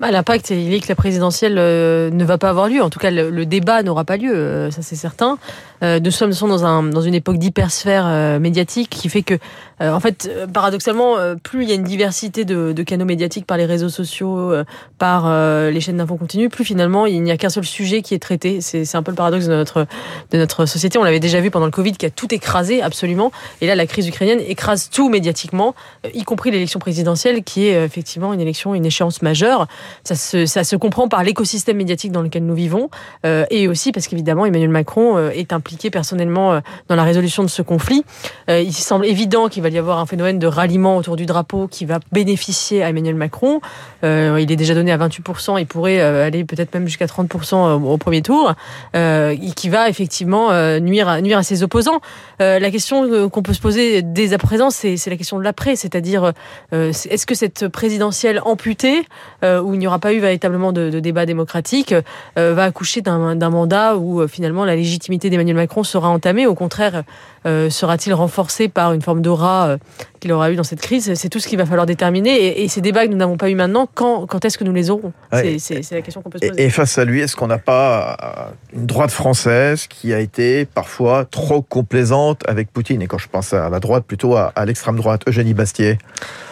bah, 0.00 0.10
L'impact, 0.10 0.50
il 0.50 0.72
est 0.72 0.80
que 0.80 0.88
la 0.88 0.94
présidentielle 0.94 1.56
euh, 1.58 2.10
ne 2.10 2.24
va 2.24 2.38
pas 2.38 2.50
avoir 2.50 2.68
lieu. 2.68 2.82
En 2.82 2.90
tout 2.90 2.98
cas, 2.98 3.10
le, 3.10 3.46
débat 3.46 3.82
n'aura 3.82 4.04
pas 4.04 4.16
lieu, 4.16 4.34
euh, 4.34 4.70
ça 4.70 4.82
c'est 4.82 4.96
certain. 4.96 5.38
Euh, 5.82 6.00
nous 6.00 6.10
sommes 6.10 6.32
dans, 6.32 6.64
un, 6.64 6.82
dans 6.82 7.00
une 7.00 7.14
époque 7.14 7.38
d'hypersphère 7.38 8.38
médiatique 8.40 8.90
qui 8.90 9.08
fait 9.08 9.22
que, 9.22 9.34
en 9.80 10.00
fait, 10.00 10.28
paradoxalement, 10.52 11.16
plus 11.42 11.62
il 11.62 11.68
y 11.68 11.72
a 11.72 11.76
une 11.76 11.84
diversité 11.84 12.44
de, 12.44 12.72
de 12.72 12.82
canaux 12.82 13.04
médiatiques 13.04 13.46
par 13.46 13.56
les 13.56 13.64
réseaux 13.64 13.88
sociaux, 13.88 14.52
par 14.98 15.30
les 15.70 15.80
chaînes 15.80 15.98
d'infos 15.98 16.16
continues, 16.16 16.48
plus 16.48 16.64
finalement 16.64 17.06
il 17.06 17.22
n'y 17.22 17.30
a 17.30 17.36
qu'un 17.36 17.48
seul 17.48 17.64
sujet 17.64 18.02
qui 18.02 18.14
est 18.14 18.18
traité. 18.18 18.60
C'est 18.60 18.96
un 18.96 19.02
peu 19.02 19.12
le 19.12 19.16
paradoxe 19.16 19.46
de 19.46 19.54
notre, 19.54 19.86
de 20.32 20.38
notre 20.38 20.66
société. 20.66 20.98
On 20.98 21.04
l'avait 21.04 21.20
déjà 21.20 21.40
vu 21.40 21.50
pendant 21.50 21.66
le 21.66 21.72
Covid 21.72 21.92
qui 21.92 22.06
a 22.06 22.10
tout 22.10 22.32
écrasé, 22.34 22.82
absolument. 22.82 23.30
Et 23.60 23.66
là, 23.66 23.76
la 23.76 23.86
crise 23.86 24.08
ukrainienne 24.08 24.40
écrase 24.40 24.90
tout 24.90 25.08
médiatiquement, 25.08 25.74
y 26.12 26.24
compris 26.24 26.50
l'élection 26.50 26.80
présidentielle 26.80 27.44
qui 27.44 27.66
est 27.66 27.84
effectivement 27.84 28.32
une 28.32 28.40
élection, 28.40 28.74
une 28.74 28.86
échéance 28.86 29.22
majeure. 29.22 29.68
Ça 30.02 30.16
se, 30.16 30.46
ça 30.46 30.64
se 30.64 30.76
comprend 30.76 31.08
par 31.08 31.22
l'écosystème 31.22 31.76
médiatique 31.76 32.12
dans 32.12 32.22
lequel 32.22 32.44
nous 32.44 32.54
vivons 32.54 32.90
euh, 33.24 33.44
et 33.50 33.68
aussi 33.68 33.92
parce 33.92 34.06
qu'évidemment 34.06 34.46
Emmanuel 34.46 34.70
Macron 34.70 35.16
euh, 35.16 35.30
est 35.30 35.52
personnellement 35.90 36.52
euh, 36.52 36.60
dans 36.88 36.96
la 36.96 37.04
résolution 37.04 37.42
de 37.42 37.48
ce 37.48 37.62
conflit. 37.62 38.04
il 38.48 38.72
semble 38.72 39.06
évident 39.06 39.48
qu'il 39.48 39.62
va 39.62 39.68
y 39.68 39.78
avoir 39.78 39.98
un 39.98 40.06
phénomène 40.06 40.38
de 40.38 40.46
ralliement 40.46 40.96
autour 40.96 41.16
du 41.16 41.26
drapeau 41.26 41.68
qui 41.68 41.84
va 41.84 42.00
bénéficier 42.12 42.82
à 42.82 42.88
Emmanuel 42.88 43.14
Macron. 43.14 43.60
il 44.02 44.50
est 44.50 44.56
déjà 44.56 44.74
donné 44.74 44.92
à 44.92 44.98
28%, 44.98 45.58
il 45.58 45.66
pourrait 45.66 46.00
aller 46.00 46.44
peut-être 46.44 46.72
même 46.74 46.86
jusqu'à 46.86 47.06
30% 47.06 47.82
au 47.82 47.96
premier 47.98 48.22
tour, 48.22 48.54
qui 48.92 49.68
va 49.68 49.88
effectivement 49.88 50.50
nuire, 50.80 51.20
nuire 51.22 51.38
à 51.38 51.42
ses 51.42 51.62
opposants. 51.62 52.00
la 52.38 52.70
question 52.70 53.28
qu'on 53.28 53.42
peut 53.42 53.52
se 53.52 53.60
poser 53.60 54.02
dès 54.02 54.32
à 54.32 54.38
présent, 54.38 54.70
c'est 54.70 54.96
la 55.06 55.16
question 55.16 55.38
de 55.38 55.44
l'après, 55.44 55.76
c'est-à-dire 55.76 56.32
est-ce 56.72 57.26
que 57.26 57.34
cette 57.34 57.68
présidentielle 57.68 58.40
amputée, 58.44 59.02
où 59.42 59.74
il 59.74 59.78
n'y 59.78 59.86
aura 59.86 59.98
pas 59.98 60.12
eu 60.12 60.20
véritablement 60.20 60.72
de, 60.72 61.00
débat 61.00 61.26
démocratique, 61.26 61.94
euh, 62.38 62.54
va 62.54 62.64
accoucher 62.64 63.00
d'un 63.00 63.50
mandat 63.50 63.96
où 63.96 64.20
euh, 64.20 64.28
finalement 64.28 64.64
la 64.64 64.76
légitimité 64.76 65.30
d'Emmanuel 65.30 65.56
Macron 65.58 65.84
sera 65.84 66.08
entamée. 66.08 66.46
Au 66.46 66.54
contraire, 66.54 67.02
euh, 67.46 67.70
sera-t-il 67.70 68.14
renforcé 68.14 68.68
par 68.68 68.92
une 68.92 69.02
forme 69.02 69.22
d'aura 69.22 69.76
qu'il 70.20 70.32
aura 70.32 70.50
eu 70.50 70.56
dans 70.56 70.64
cette 70.64 70.80
crise? 70.80 71.14
C'est 71.14 71.28
tout 71.28 71.38
ce 71.38 71.48
qu'il 71.48 71.58
va 71.58 71.66
falloir 71.66 71.86
déterminer. 71.86 72.62
Et, 72.62 72.68
ces 72.68 72.80
débats 72.80 73.06
que 73.06 73.10
nous 73.10 73.16
n'avons 73.16 73.36
pas 73.36 73.50
eu 73.50 73.54
maintenant, 73.54 73.88
quand, 73.92 74.26
quand 74.26 74.44
est-ce 74.44 74.58
que 74.58 74.64
nous 74.64 74.72
les 74.72 74.90
aurons? 74.90 75.12
C'est 75.32 75.90
la 75.90 76.02
question 76.02 76.22
qu'on 76.22 76.30
peut 76.30 76.38
se 76.42 76.48
poser. 76.48 76.62
Et, 76.62 76.70
face 76.70 76.98
à 76.98 77.04
lui, 77.04 77.20
est-ce 77.20 77.36
qu'on 77.36 77.46
n'a 77.46 77.58
pas 77.58 78.52
une 78.74 78.86
droite 78.86 79.10
française 79.10 79.86
qui 79.86 80.12
a 80.12 80.20
été 80.20 80.66
parfois 80.66 81.24
trop 81.24 81.62
complaisante 81.62 82.42
avec 82.46 82.70
Poutine? 82.72 83.02
Et 83.02 83.06
quand 83.06 83.18
je 83.18 83.28
pense 83.28 83.52
à 83.52 83.68
la 83.68 83.80
droite, 83.80 84.04
plutôt 84.04 84.36
à, 84.36 84.52
à 84.54 84.64
l'extrême 84.64 84.96
droite, 84.96 85.22
Eugénie 85.26 85.54
Bastier. 85.54 85.98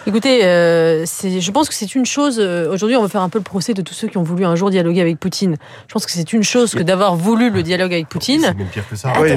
Écoutez, 0.08 0.44
euh, 0.44 1.04
je 1.04 1.50
pense 1.50 1.68
que 1.68 1.74
c'est 1.74 1.96
une 1.96 2.06
chose. 2.06 2.38
Euh, 2.38 2.72
aujourd'hui, 2.72 2.96
on 2.96 3.02
va 3.02 3.08
faire 3.08 3.22
un 3.22 3.28
peu 3.28 3.38
le 3.38 3.44
procès 3.44 3.74
de 3.74 3.82
tous 3.82 3.92
ceux 3.92 4.06
qui 4.06 4.18
ont 4.18 4.22
voulu 4.22 4.44
un 4.44 4.54
jour 4.54 4.70
dialoguer 4.70 5.00
avec 5.00 5.18
Poutine. 5.18 5.56
Je 5.88 5.92
pense 5.92 6.06
que 6.06 6.12
c'est 6.12 6.32
une 6.32 6.44
chose 6.44 6.74
que 6.76 6.82
d'avoir 6.84 7.16
voulu 7.16 7.50
le 7.50 7.64
dialogue 7.64 7.92
avec 7.92 8.08
Poutine. 8.08 8.42
C'est 8.42 8.54
même 8.54 8.68
pire 8.68 8.88
que 8.88 8.94
ça. 8.94 9.12
Oui, 9.20 9.32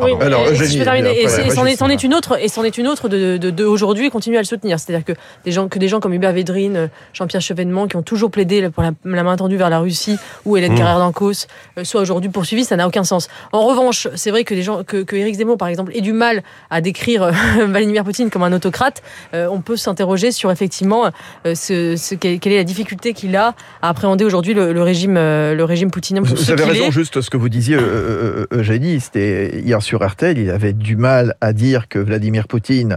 oui 0.00 0.12
Alors, 0.22 0.46
je 0.78 0.84
peux 0.84 0.84
terminer. 0.84 1.20
Et 1.20 1.28
c'en 1.28 1.88
est, 1.88 2.02
une 2.02 2.14
autre. 2.14 2.38
Et 2.40 2.48
c'en 2.48 2.64
est 2.64 2.78
une 2.78 2.88
autre 2.88 3.08
de, 3.08 3.36
de, 3.36 3.50
de 3.50 3.64
aujourd'hui 3.64 4.10
continuer 4.10 4.38
à 4.38 4.40
le 4.40 4.46
soutenir. 4.46 4.78
C'est-à-dire 4.78 5.04
que 5.04 5.12
des 5.44 5.52
gens, 5.52 5.68
que 5.68 5.78
des 5.78 5.88
gens 5.88 6.00
comme 6.00 6.14
Hubert 6.14 6.32
Védrine, 6.32 6.90
Jean-Pierre 7.12 7.42
Chevènement, 7.42 7.86
qui 7.86 7.96
ont 7.96 8.02
toujours 8.02 8.30
plaidé 8.30 8.68
pour 8.70 8.82
la, 8.82 8.92
main 9.04 9.36
tendue 9.36 9.56
vers 9.56 9.70
la 9.70 9.80
Russie 9.80 10.16
ou 10.44 10.56
Hélène 10.56 10.72
mmh. 10.72 10.78
Carrère 10.78 10.98
d'Ancos, 10.98 11.46
euh, 11.76 11.84
soient 11.84 12.00
aujourd'hui 12.00 12.30
poursuivis, 12.30 12.64
ça 12.64 12.76
n'a 12.76 12.86
aucun 12.86 13.04
sens. 13.04 13.28
En 13.52 13.66
revanche, 13.66 14.08
c'est 14.14 14.30
vrai 14.30 14.44
que 14.44 14.54
des 14.54 14.62
gens, 14.62 14.84
que, 14.84 15.02
que 15.02 15.16
Éric 15.16 15.36
Zemmour, 15.36 15.56
par 15.56 15.68
exemple, 15.68 15.92
ait 15.94 16.00
du 16.00 16.12
mal 16.12 16.42
à 16.70 16.80
décrire 16.80 17.30
Vladimir 17.66 18.04
Poutine 18.04 18.30
comme 18.30 18.42
un 18.42 18.52
autocrate. 18.52 19.02
on 19.32 19.60
peut 19.60 19.76
s'interroger 19.76 20.32
sur 20.32 20.50
effectivement 20.50 21.10
euh, 21.46 21.54
ce, 21.54 22.14
quelle 22.14 22.52
est 22.52 22.56
la 22.56 22.64
difficulté 22.64 23.12
qu'il 23.12 23.36
a 23.36 23.54
à 23.82 23.88
appréhender 23.88 24.24
aujourd'hui 24.24 24.54
le, 24.54 24.82
régime 24.82 25.16
euh, 25.16 25.54
le 25.54 25.64
régime 25.64 25.90
poutinien. 25.90 26.20
vous 26.22 26.50
avez 26.50 26.64
raison, 26.64 26.90
juste 26.90 27.20
ce 27.20 27.30
que 27.30 27.36
vous 27.36 27.48
disiez, 27.48 27.76
euh, 27.78 28.46
Eugénie, 28.52 29.00
c'était 29.00 29.60
hier 29.60 29.82
sur 29.82 30.06
RTL, 30.06 30.38
il 30.38 30.50
avait 30.50 30.67
du 30.72 30.96
mal 30.96 31.34
à 31.40 31.52
dire 31.52 31.88
que 31.88 31.98
Vladimir 31.98 32.48
Poutine 32.48 32.96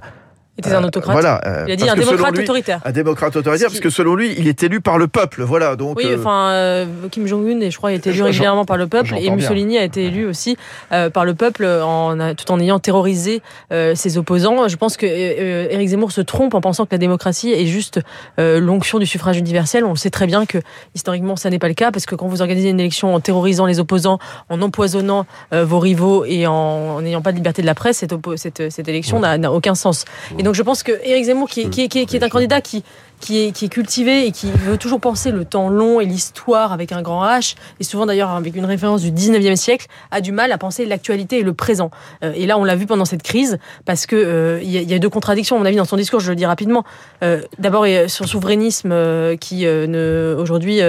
était 0.58 0.74
un 0.74 0.84
autocrate. 0.84 1.14
Voilà. 1.14 1.42
Euh, 1.46 1.66
il 1.68 1.74
a 1.74 1.76
dit 1.76 1.90
un 1.90 1.96
démocrate 1.96 2.38
autoritaire. 2.38 2.82
Un 2.86 2.92
démocrate 2.92 3.36
autoritaire, 3.36 3.70
parce 3.70 3.80
que 3.80 3.90
selon 3.90 4.16
lui, 4.16 4.34
il 4.38 4.48
est 4.48 4.64
élu 4.64 4.82
par 4.82 4.98
le 4.98 5.08
peuple. 5.08 5.44
Voilà. 5.44 5.76
Donc. 5.76 5.98
Oui, 5.98 6.06
euh, 6.08 6.18
enfin, 6.20 6.50
euh, 6.52 6.86
Kim 7.10 7.26
Jong-un, 7.28 7.70
je 7.70 7.78
crois, 7.78 7.92
a 7.92 7.94
été 7.94 8.10
élu 8.10 8.22
régulièrement 8.22 8.66
par 8.66 8.78
le 8.78 8.88
peuple, 8.88 9.16
et 9.18 9.30
Mussolini 9.30 9.78
a 9.78 9.84
été 9.84 10.06
élu 10.06 10.26
aussi 10.26 10.58
par 10.90 11.26
le 11.26 11.34
peuple, 11.34 11.66
en, 11.66 12.34
tout 12.36 12.52
en 12.52 12.60
ayant 12.60 12.80
terrorisé 12.80 13.42
ses 13.72 14.18
opposants. 14.18 14.68
Je 14.68 14.76
pense 14.76 14.98
que 14.98 15.06
Éric 15.06 15.90
Zemmour 15.90 16.12
se 16.12 16.22
trompe 16.22 16.54
en 16.54 16.62
pensant 16.62 16.86
que 16.86 16.92
la 16.92 16.98
démocratie 16.98 17.52
est 17.52 17.66
juste 17.66 18.02
l'onction 18.38 19.00
du 19.00 19.06
suffrage 19.06 19.38
universel. 19.38 19.86
On 19.86 19.96
sait 19.96 20.10
très 20.10 20.28
bien 20.28 20.46
que 20.46 20.58
historiquement, 20.96 21.36
ça 21.36 21.50
n'est 21.50 21.60
pas 21.60 21.68
le 21.68 21.74
cas, 21.74 21.92
parce 21.92 22.06
que 22.06 22.16
quand 22.16 22.28
vous 22.28 22.42
organisez 22.42 22.70
une 22.70 22.80
élection 22.80 23.16
en 23.16 23.20
terrorisant 23.20 23.66
les 23.66 23.80
opposants, 23.80 24.20
en 24.50 24.62
empoisonnant 24.62 25.26
vos 25.52 25.80
rivaux 25.80 26.26
et 26.26 26.48
en 26.48 27.02
n'ayant 27.02 27.22
pas 27.22 27.32
de 27.32 27.38
liberté 27.38 27.62
de 27.62 27.68
la 27.68 27.76
presse, 27.76 27.98
cette, 27.98 28.14
cette, 28.36 28.72
cette 28.72 28.88
élection 28.88 29.20
n'a 29.20 29.52
aucun 29.52 29.76
sens. 29.76 30.06
Et 30.42 30.44
donc 30.44 30.56
je 30.56 30.64
pense 30.64 30.82
que 30.82 30.94
Éric 31.04 31.26
Zemmour, 31.26 31.48
qui, 31.48 31.70
qui, 31.70 31.88
qui, 31.88 32.08
qui 32.08 32.16
est 32.16 32.24
un 32.24 32.30
candidat 32.30 32.62
qui, 32.62 32.84
qui 33.22 33.38
est, 33.40 33.70
cultivé 33.70 34.26
et 34.26 34.32
qui 34.32 34.52
veut 34.52 34.78
toujours 34.78 35.00
penser 35.00 35.32
le 35.32 35.46
temps 35.46 35.70
long 35.70 36.02
et 36.02 36.06
l'histoire 36.06 36.74
avec 36.74 36.92
un 36.92 37.02
grand 37.02 37.24
H, 37.26 37.56
et 37.80 37.84
souvent 37.84 38.06
d'ailleurs 38.06 38.32
avec 38.32 38.56
une 38.56 38.66
référence 38.66 39.02
du 39.02 39.12
19e 39.12 39.56
siècle, 39.56 39.88
a 40.10 40.20
du 40.20 40.32
mal 40.32 40.52
à 40.52 40.58
penser 40.58 40.86
l'actualité 40.86 41.40
et 41.40 41.44
le 41.44 41.54
présent. 41.54 41.92
Euh, 42.24 42.34
et 42.36 42.48
là, 42.48 42.58
on 42.58 42.64
l'a 42.64 42.76
vu 42.76 42.88
pendant 42.88 43.06
cette 43.06 43.24
crise, 43.24 43.60
parce 43.86 44.06
que 44.06 44.16
euh, 44.16 44.60
il 44.64 44.72
y, 44.72 44.94
a 44.94 45.00
deux 45.00 45.10
contradictions, 45.10 45.56
à 45.56 45.60
mon 45.60 45.66
avis, 45.66 45.78
dans 45.78 45.86
son 45.86 45.96
discours, 45.96 46.20
je 46.20 46.30
le 46.30 46.36
dis 46.36 46.46
rapidement. 46.46 46.84
Euh, 47.24 47.42
D'abord, 47.60 47.86
son 48.08 48.26
souverainisme 48.26 48.94
qui 49.38 49.68
aujourd'hui 49.68 50.80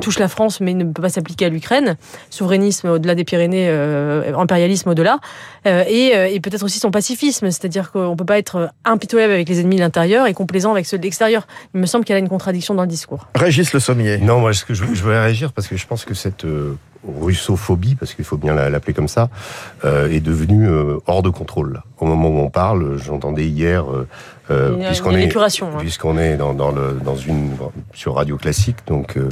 touche 0.00 0.18
la 0.18 0.28
France, 0.28 0.60
mais 0.60 0.74
ne 0.74 0.84
peut 0.84 1.02
pas 1.02 1.10
s'appliquer 1.10 1.46
à 1.46 1.48
l'Ukraine. 1.48 1.96
Souverainisme 2.30 2.88
au-delà 2.88 3.14
des 3.14 3.24
Pyrénées, 3.24 3.68
impérialisme 4.34 4.90
au-delà. 4.90 5.18
et, 5.66 6.40
peut-être 6.42 6.62
aussi 6.62 6.78
son 6.78 6.90
pacifisme, 6.90 7.50
c'est-à-dire 7.50 7.92
qu'on 7.92 8.16
peut 8.16 8.24
pas 8.24 8.38
être 8.38 8.70
impitoyable 8.84 9.32
avec 9.34 9.48
les 9.48 9.60
ennemis 9.60 9.76
de 9.76 9.82
l'intérieur 9.82 10.26
et 10.26 10.34
complaisant 10.34 10.72
avec 10.72 10.86
ceux 10.86 10.98
de 10.98 11.02
l'extérieur. 11.02 11.41
Il 11.74 11.80
me 11.80 11.86
semble 11.86 12.04
qu'il 12.04 12.12
y 12.12 12.16
a 12.16 12.18
une 12.18 12.28
contradiction 12.28 12.74
dans 12.74 12.82
le 12.82 12.88
discours. 12.88 13.28
Régis 13.34 13.72
Le 13.72 13.80
Sommier. 13.80 14.18
Non, 14.18 14.40
moi, 14.40 14.52
ce 14.52 14.64
que 14.64 14.74
je, 14.74 14.84
je 14.92 15.02
voulais 15.02 15.20
réagir 15.20 15.52
parce 15.52 15.68
que 15.68 15.76
je 15.76 15.86
pense 15.86 16.04
que 16.04 16.14
cette 16.14 16.44
euh, 16.44 16.76
russophobie, 17.06 17.94
parce 17.94 18.14
qu'il 18.14 18.24
faut 18.24 18.36
bien 18.36 18.54
l'appeler 18.54 18.94
comme 18.94 19.08
ça, 19.08 19.28
euh, 19.84 20.10
est 20.10 20.20
devenue 20.20 20.68
euh, 20.68 20.98
hors 21.06 21.22
de 21.22 21.30
contrôle. 21.30 21.82
Au 21.98 22.06
moment 22.06 22.28
où 22.28 22.38
on 22.38 22.50
parle, 22.50 22.98
j'entendais 22.98 23.46
hier 23.46 23.84
euh, 24.52 24.86
puisqu'on 24.86 25.16
est 25.16 25.36
hein. 25.36 25.68
puisqu'on 25.78 26.18
est 26.18 26.36
dans, 26.36 26.54
dans, 26.54 26.70
le, 26.70 26.98
dans 27.04 27.16
une 27.16 27.52
sur 27.94 28.14
radio 28.14 28.36
classique 28.36 28.76
donc 28.86 29.16
euh, 29.16 29.28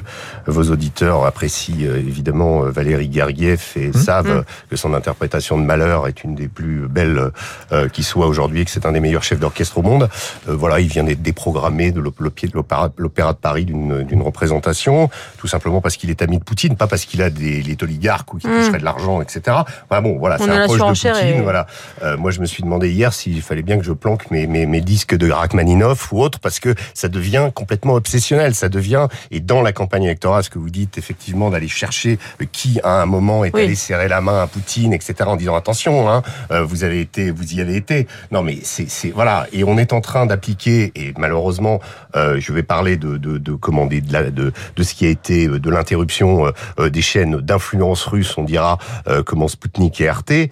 vos 0.46 0.70
auditeurs 0.70 1.24
apprécient 1.24 1.74
euh, 1.82 1.96
évidemment 1.96 2.60
Valérie 2.62 3.10
Gergiev 3.12 3.72
et 3.76 3.88
mmh. 3.88 3.92
savent 3.92 4.40
mmh. 4.40 4.44
que 4.70 4.76
son 4.76 4.94
interprétation 4.94 5.58
de 5.58 5.64
Malheur 5.64 6.08
est 6.08 6.24
une 6.24 6.34
des 6.34 6.48
plus 6.48 6.88
belles 6.88 7.30
qui 7.92 8.02
soit 8.02 8.26
aujourd'hui 8.26 8.62
et 8.62 8.64
que 8.64 8.70
c'est 8.70 8.86
un 8.86 8.92
des 8.92 9.00
meilleurs 9.00 9.22
chefs 9.22 9.38
d'orchestre 9.38 9.78
au 9.78 9.82
monde 9.82 10.08
voilà 10.46 10.80
il 10.80 10.88
vient 10.88 11.04
d'être 11.04 11.22
déprogrammé 11.22 11.92
de 11.92 12.00
l'opéra 12.00 13.32
de 13.32 13.38
Paris 13.38 13.64
d'une 13.64 14.22
représentation 14.22 15.10
tout 15.38 15.46
simplement 15.46 15.80
parce 15.80 15.96
qu'il 15.96 16.10
est 16.10 16.22
ami 16.22 16.38
de 16.38 16.44
Poutine 16.44 16.76
pas 16.76 16.86
parce 16.86 17.04
qu'il 17.04 17.22
a 17.22 17.30
des 17.30 17.62
les 17.62 17.76
oligarques 17.82 18.32
ou 18.34 18.38
qu'il 18.38 18.50
mmh. 18.50 18.56
toucherait 18.56 18.78
de 18.78 18.84
l'argent 18.84 19.20
etc 19.20 19.58
enfin 19.88 20.02
bon 20.02 20.18
voilà 20.18 20.38
c'est 20.38 20.50
un 20.50 20.64
proche 20.64 20.78
de 20.78 21.10
Poutine 21.10 21.42
voilà 21.42 21.66
moi 22.18 22.30
je 22.30 22.40
me 22.40 22.46
suis 22.46 22.62
demandé 22.62 22.90
hier 22.90 23.12
s'il 23.12 23.42
fallait 23.42 23.62
bien 23.62 23.78
que 23.78 23.84
je 23.84 23.92
planque 23.92 24.30
mes 24.30 24.46
mes, 24.46 24.66
mes 24.66 24.80
disques 24.80 25.09
de 25.14 25.30
Rachmaninoff 25.30 26.12
ou 26.12 26.20
autre, 26.20 26.40
parce 26.40 26.60
que 26.60 26.74
ça 26.94 27.08
devient 27.08 27.50
complètement 27.54 27.94
obsessionnel. 27.94 28.54
Ça 28.54 28.68
devient, 28.68 29.08
et 29.30 29.40
dans 29.40 29.62
la 29.62 29.72
campagne 29.72 30.04
électorale, 30.04 30.44
ce 30.44 30.50
que 30.50 30.58
vous 30.58 30.70
dites, 30.70 30.98
effectivement, 30.98 31.50
d'aller 31.50 31.68
chercher 31.68 32.18
qui, 32.52 32.80
à 32.82 33.02
un 33.02 33.06
moment, 33.06 33.44
est 33.44 33.54
allé 33.54 33.74
serrer 33.74 34.08
la 34.08 34.20
main 34.20 34.42
à 34.42 34.46
Poutine, 34.46 34.92
etc., 34.92 35.14
en 35.26 35.36
disant 35.36 35.54
attention, 35.54 36.10
hein, 36.10 36.22
euh, 36.50 36.62
vous 36.62 36.84
avez 36.84 37.00
été, 37.00 37.30
vous 37.30 37.54
y 37.54 37.60
avez 37.60 37.76
été. 37.76 38.06
Non, 38.30 38.42
mais 38.42 38.58
c'est, 38.62 39.10
voilà. 39.10 39.46
Et 39.52 39.64
on 39.64 39.78
est 39.78 39.92
en 39.92 40.00
train 40.00 40.26
d'appliquer, 40.26 40.92
et 40.94 41.12
malheureusement, 41.18 41.80
euh, 42.16 42.40
je 42.40 42.52
vais 42.52 42.62
parler 42.62 42.96
de, 42.96 43.16
de, 43.16 43.38
de 43.38 43.52
comment 43.54 43.86
de, 43.86 44.00
de, 44.00 44.52
de 44.76 44.82
ce 44.82 44.94
qui 44.94 45.06
a 45.06 45.08
été 45.08 45.46
euh, 45.46 45.58
de 45.58 45.70
l'interruption 45.70 46.52
des 46.78 47.02
chaînes 47.02 47.36
d'influence 47.36 48.04
russe, 48.04 48.36
on 48.36 48.44
dira, 48.44 48.78
comment 49.26 49.48
Sputnik 49.48 50.00
et 50.00 50.10
RT. 50.10 50.50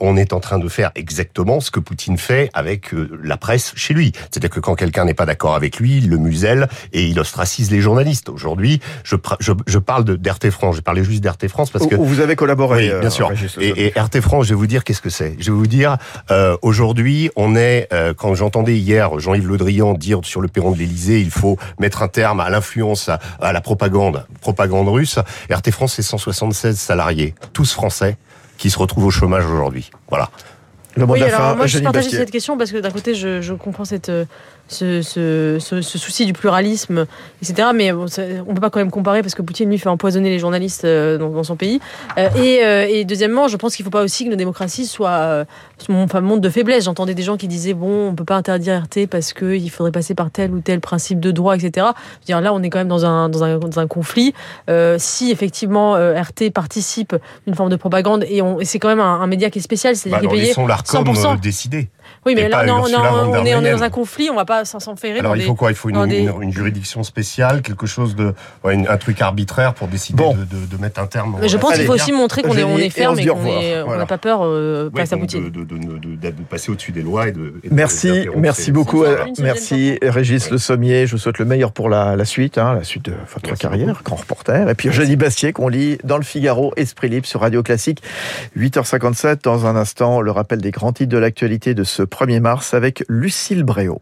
on 0.00 0.16
est 0.16 0.32
en 0.32 0.40
train 0.40 0.58
de 0.58 0.68
faire 0.68 0.90
exactement 0.94 1.60
ce 1.60 1.70
que 1.70 1.80
Poutine 1.80 2.18
fait 2.18 2.50
avec 2.54 2.90
la 3.22 3.36
presse 3.36 3.72
chez 3.84 3.94
lui. 3.94 4.12
C'est-à-dire 4.30 4.50
que 4.50 4.60
quand 4.60 4.74
quelqu'un 4.74 5.04
n'est 5.04 5.14
pas 5.14 5.26
d'accord 5.26 5.54
avec 5.54 5.78
lui, 5.78 5.98
il 5.98 6.08
le 6.08 6.16
muselle 6.16 6.68
et 6.92 7.04
il 7.04 7.20
ostracise 7.20 7.70
les 7.70 7.80
journalistes. 7.80 8.30
Aujourd'hui, 8.30 8.80
je, 9.04 9.16
je, 9.40 9.52
je, 9.66 9.78
parle 9.78 10.04
d'RT 10.04 10.50
France, 10.50 10.76
je 10.76 10.80
parlais 10.80 11.04
juste 11.04 11.22
d'RT 11.22 11.48
France 11.48 11.70
parce 11.70 11.86
que... 11.86 11.94
vous 11.94 12.20
avez 12.20 12.36
collaboré. 12.36 12.90
Oui, 12.92 13.00
bien 13.00 13.10
sûr. 13.10 13.30
Et, 13.60 13.86
et, 13.86 14.00
RT 14.00 14.20
France, 14.20 14.46
je 14.46 14.50
vais 14.50 14.54
vous 14.56 14.66
dire 14.66 14.84
qu'est-ce 14.84 15.02
que 15.02 15.10
c'est? 15.10 15.36
Je 15.38 15.50
vais 15.50 15.56
vous 15.56 15.66
dire, 15.66 15.98
euh, 16.30 16.56
aujourd'hui, 16.62 17.30
on 17.36 17.56
est, 17.56 17.88
euh, 17.92 18.14
quand 18.14 18.34
j'entendais 18.34 18.76
hier 18.76 19.18
Jean-Yves 19.18 19.48
Le 19.48 19.58
Drian 19.58 19.94
dire 19.94 20.20
sur 20.22 20.40
le 20.40 20.48
perron 20.48 20.72
de 20.72 20.78
l'Élysée, 20.78 21.20
il 21.20 21.30
faut 21.30 21.58
mettre 21.78 22.02
un 22.02 22.08
terme 22.08 22.40
à 22.40 22.48
l'influence, 22.48 23.08
à, 23.08 23.20
à, 23.40 23.52
la 23.52 23.60
propagande, 23.60 24.26
propagande 24.40 24.88
russe. 24.88 25.18
RT 25.50 25.70
France, 25.70 25.94
c'est 25.94 26.02
176 26.02 26.78
salariés, 26.78 27.34
tous 27.52 27.72
français, 27.72 28.16
qui 28.56 28.70
se 28.70 28.78
retrouvent 28.78 29.06
au 29.06 29.10
chômage 29.10 29.44
aujourd'hui. 29.44 29.90
Voilà. 30.08 30.30
Le 30.96 31.04
oui, 31.04 31.22
alors 31.22 31.56
moi 31.56 31.66
je 31.66 31.78
partage 31.80 32.08
cette 32.08 32.30
question 32.30 32.56
parce 32.56 32.70
que 32.70 32.78
d'un 32.78 32.90
côté 32.90 33.14
je, 33.14 33.40
je 33.40 33.54
comprends 33.54 33.84
cette, 33.84 34.10
ce, 34.68 35.02
ce, 35.02 35.58
ce, 35.60 35.98
souci 35.98 36.26
du 36.26 36.32
pluralisme, 36.32 37.06
etc. 37.42 37.68
Mais 37.74 37.92
on 37.92 38.04
ne 38.04 38.54
peut 38.54 38.60
pas 38.60 38.70
quand 38.70 38.80
même 38.80 38.90
comparer 38.90 39.22
parce 39.22 39.34
que 39.34 39.42
Poutine, 39.42 39.68
lui, 39.70 39.78
fait 39.78 39.88
empoisonner 39.88 40.30
les 40.30 40.38
journalistes 40.38 40.84
euh, 40.84 41.18
dans, 41.18 41.30
dans 41.30 41.44
son 41.44 41.56
pays. 41.56 41.80
Euh, 42.18 42.28
et, 42.36 42.64
euh, 42.64 42.86
et, 42.88 43.04
deuxièmement, 43.04 43.48
je 43.48 43.56
pense 43.56 43.76
qu'il 43.76 43.82
ne 43.82 43.86
faut 43.86 43.90
pas 43.90 44.02
aussi 44.02 44.24
que 44.24 44.30
nos 44.30 44.36
démocraties 44.36 44.86
soient 44.86 45.44
enfin, 45.90 46.20
montre 46.20 46.40
de 46.40 46.48
faiblesse. 46.48 46.84
J'entendais 46.84 47.14
des 47.14 47.22
gens 47.22 47.36
qui 47.36 47.48
disaient 47.48 47.74
bon, 47.74 48.08
on 48.08 48.10
ne 48.12 48.16
peut 48.16 48.24
pas 48.24 48.36
interdire 48.36 48.82
RT 48.82 49.06
parce 49.06 49.32
qu'il 49.32 49.70
faudrait 49.70 49.92
passer 49.92 50.14
par 50.14 50.30
tel 50.30 50.52
ou 50.52 50.60
tel 50.60 50.80
principe 50.80 51.20
de 51.20 51.30
droit, 51.30 51.56
etc. 51.56 51.88
Je 52.22 52.26
dire, 52.26 52.40
là, 52.40 52.52
on 52.54 52.62
est 52.62 52.70
quand 52.70 52.78
même 52.78 52.88
dans 52.88 53.04
un, 53.04 53.28
dans 53.28 53.44
un, 53.44 53.58
dans 53.58 53.78
un 53.78 53.86
conflit. 53.86 54.34
si 54.98 55.30
effectivement 55.30 55.94
RT 55.94 56.50
participe 56.52 57.16
d'une 57.46 57.54
forme 57.54 57.70
de 57.70 57.76
propagande 57.76 58.24
et, 58.24 58.38
et 58.38 58.64
c'est 58.64 58.78
quand 58.78 58.88
même 58.88 59.00
un, 59.00 59.26
média 59.26 59.50
qui 59.50 59.58
est 59.58 59.62
spécial, 59.62 59.96
c'est-à-dire 59.96 60.28
bah, 60.28 60.36
qu'il 60.36 60.44
est 60.44 60.54
payé 60.54 60.66
100%. 60.84 61.40
décider. 61.40 61.88
Oui, 62.26 62.34
mais 62.34 62.48
là, 62.48 62.64
non, 62.64 62.82
on, 62.84 62.86
est, 63.44 63.54
on, 63.54 63.62
est, 63.62 63.72
dans 63.72 63.82
un 63.82 63.90
conflit, 63.90 64.30
on 64.30 64.34
va 64.34 64.44
pas 64.44 64.64
s'en 64.64 64.96
faire 64.96 65.18
Alors, 65.18 65.36
il 65.36 65.42
faut 65.42 65.54
quoi? 65.54 65.70
Il 65.70 65.74
faut 65.74 65.90
une, 65.90 65.96
une, 66.40 66.52
juridiction 66.52 67.02
spéciale, 67.02 67.62
quelque 67.62 67.86
chose 67.86 68.16
de. 68.16 68.34
un 68.64 68.96
truc 68.96 69.20
arbitraire 69.20 69.74
pour 69.74 69.88
décider 69.88 70.22
de, 70.22 70.44
de, 70.44 70.66
de, 70.66 70.76
mettre 70.80 71.00
un 71.00 71.06
terme. 71.06 71.36
Mais 71.40 71.48
je 71.48 71.56
pense 71.56 71.74
qu'il 71.74 71.86
faut 71.86 71.94
aussi 71.94 72.12
montrer 72.12 72.42
qu'on 72.42 72.56
est, 72.56 72.64
on 72.64 72.78
est 72.78 72.90
ferme 72.90 73.18
et, 73.18 73.26
qu'on 73.26 73.96
n'a 73.96 74.06
pas 74.06 74.18
peur 74.18 74.40
euh, 74.42 74.90
à 74.96 75.16
Poutine. 75.16 75.50
De, 75.50 76.30
passer 76.48 76.70
au-dessus 76.70 76.92
des 76.92 77.02
lois 77.02 77.28
et 77.28 77.32
de. 77.32 77.54
merci, 77.70 78.28
merci 78.36 78.72
beaucoup. 78.72 79.04
Merci, 79.40 79.98
Régis 80.02 80.50
Le 80.50 80.58
Sommier. 80.58 81.06
Je 81.06 81.12
vous 81.12 81.18
souhaite 81.18 81.38
le 81.38 81.44
meilleur 81.44 81.72
pour 81.72 81.88
la, 81.88 82.16
la 82.16 82.24
suite, 82.24 82.58
hein, 82.58 82.74
la 82.74 82.84
suite 82.84 83.04
de 83.06 83.14
votre 83.32 83.56
carrière, 83.56 84.00
grand 84.04 84.16
reporter. 84.16 84.68
Et 84.68 84.74
puis 84.74 84.88
Eugénie 84.88 85.16
Bastier, 85.16 85.52
qu'on 85.52 85.68
lit 85.68 85.98
dans 86.04 86.16
le 86.16 86.22
Figaro, 86.22 86.72
Esprit 86.76 87.08
Libre 87.08 87.26
sur 87.26 87.40
Radio 87.40 87.62
Classique, 87.62 88.02
8h57. 88.56 89.42
Dans 89.42 89.66
un 89.66 89.76
instant, 89.76 90.20
le 90.20 90.30
rappel 90.30 90.60
des 90.60 90.70
grands 90.70 90.92
titres 90.92 91.12
de 91.12 91.18
l'actualité 91.18 91.74
de 91.74 91.84
ce 91.84 92.02
1er 92.14 92.40
mars 92.40 92.74
avec 92.74 93.04
Lucille 93.08 93.64
Bréau. 93.64 94.00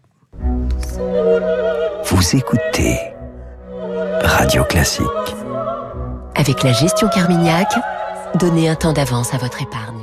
Vous 2.04 2.36
écoutez 2.36 2.98
Radio 4.22 4.64
Classique. 4.64 5.06
Avec 6.34 6.62
la 6.62 6.72
gestion 6.72 7.08
Carmignac, 7.08 7.68
donnez 8.34 8.68
un 8.68 8.74
temps 8.74 8.92
d'avance 8.92 9.32
à 9.32 9.38
votre 9.38 9.62
épargne. 9.62 10.01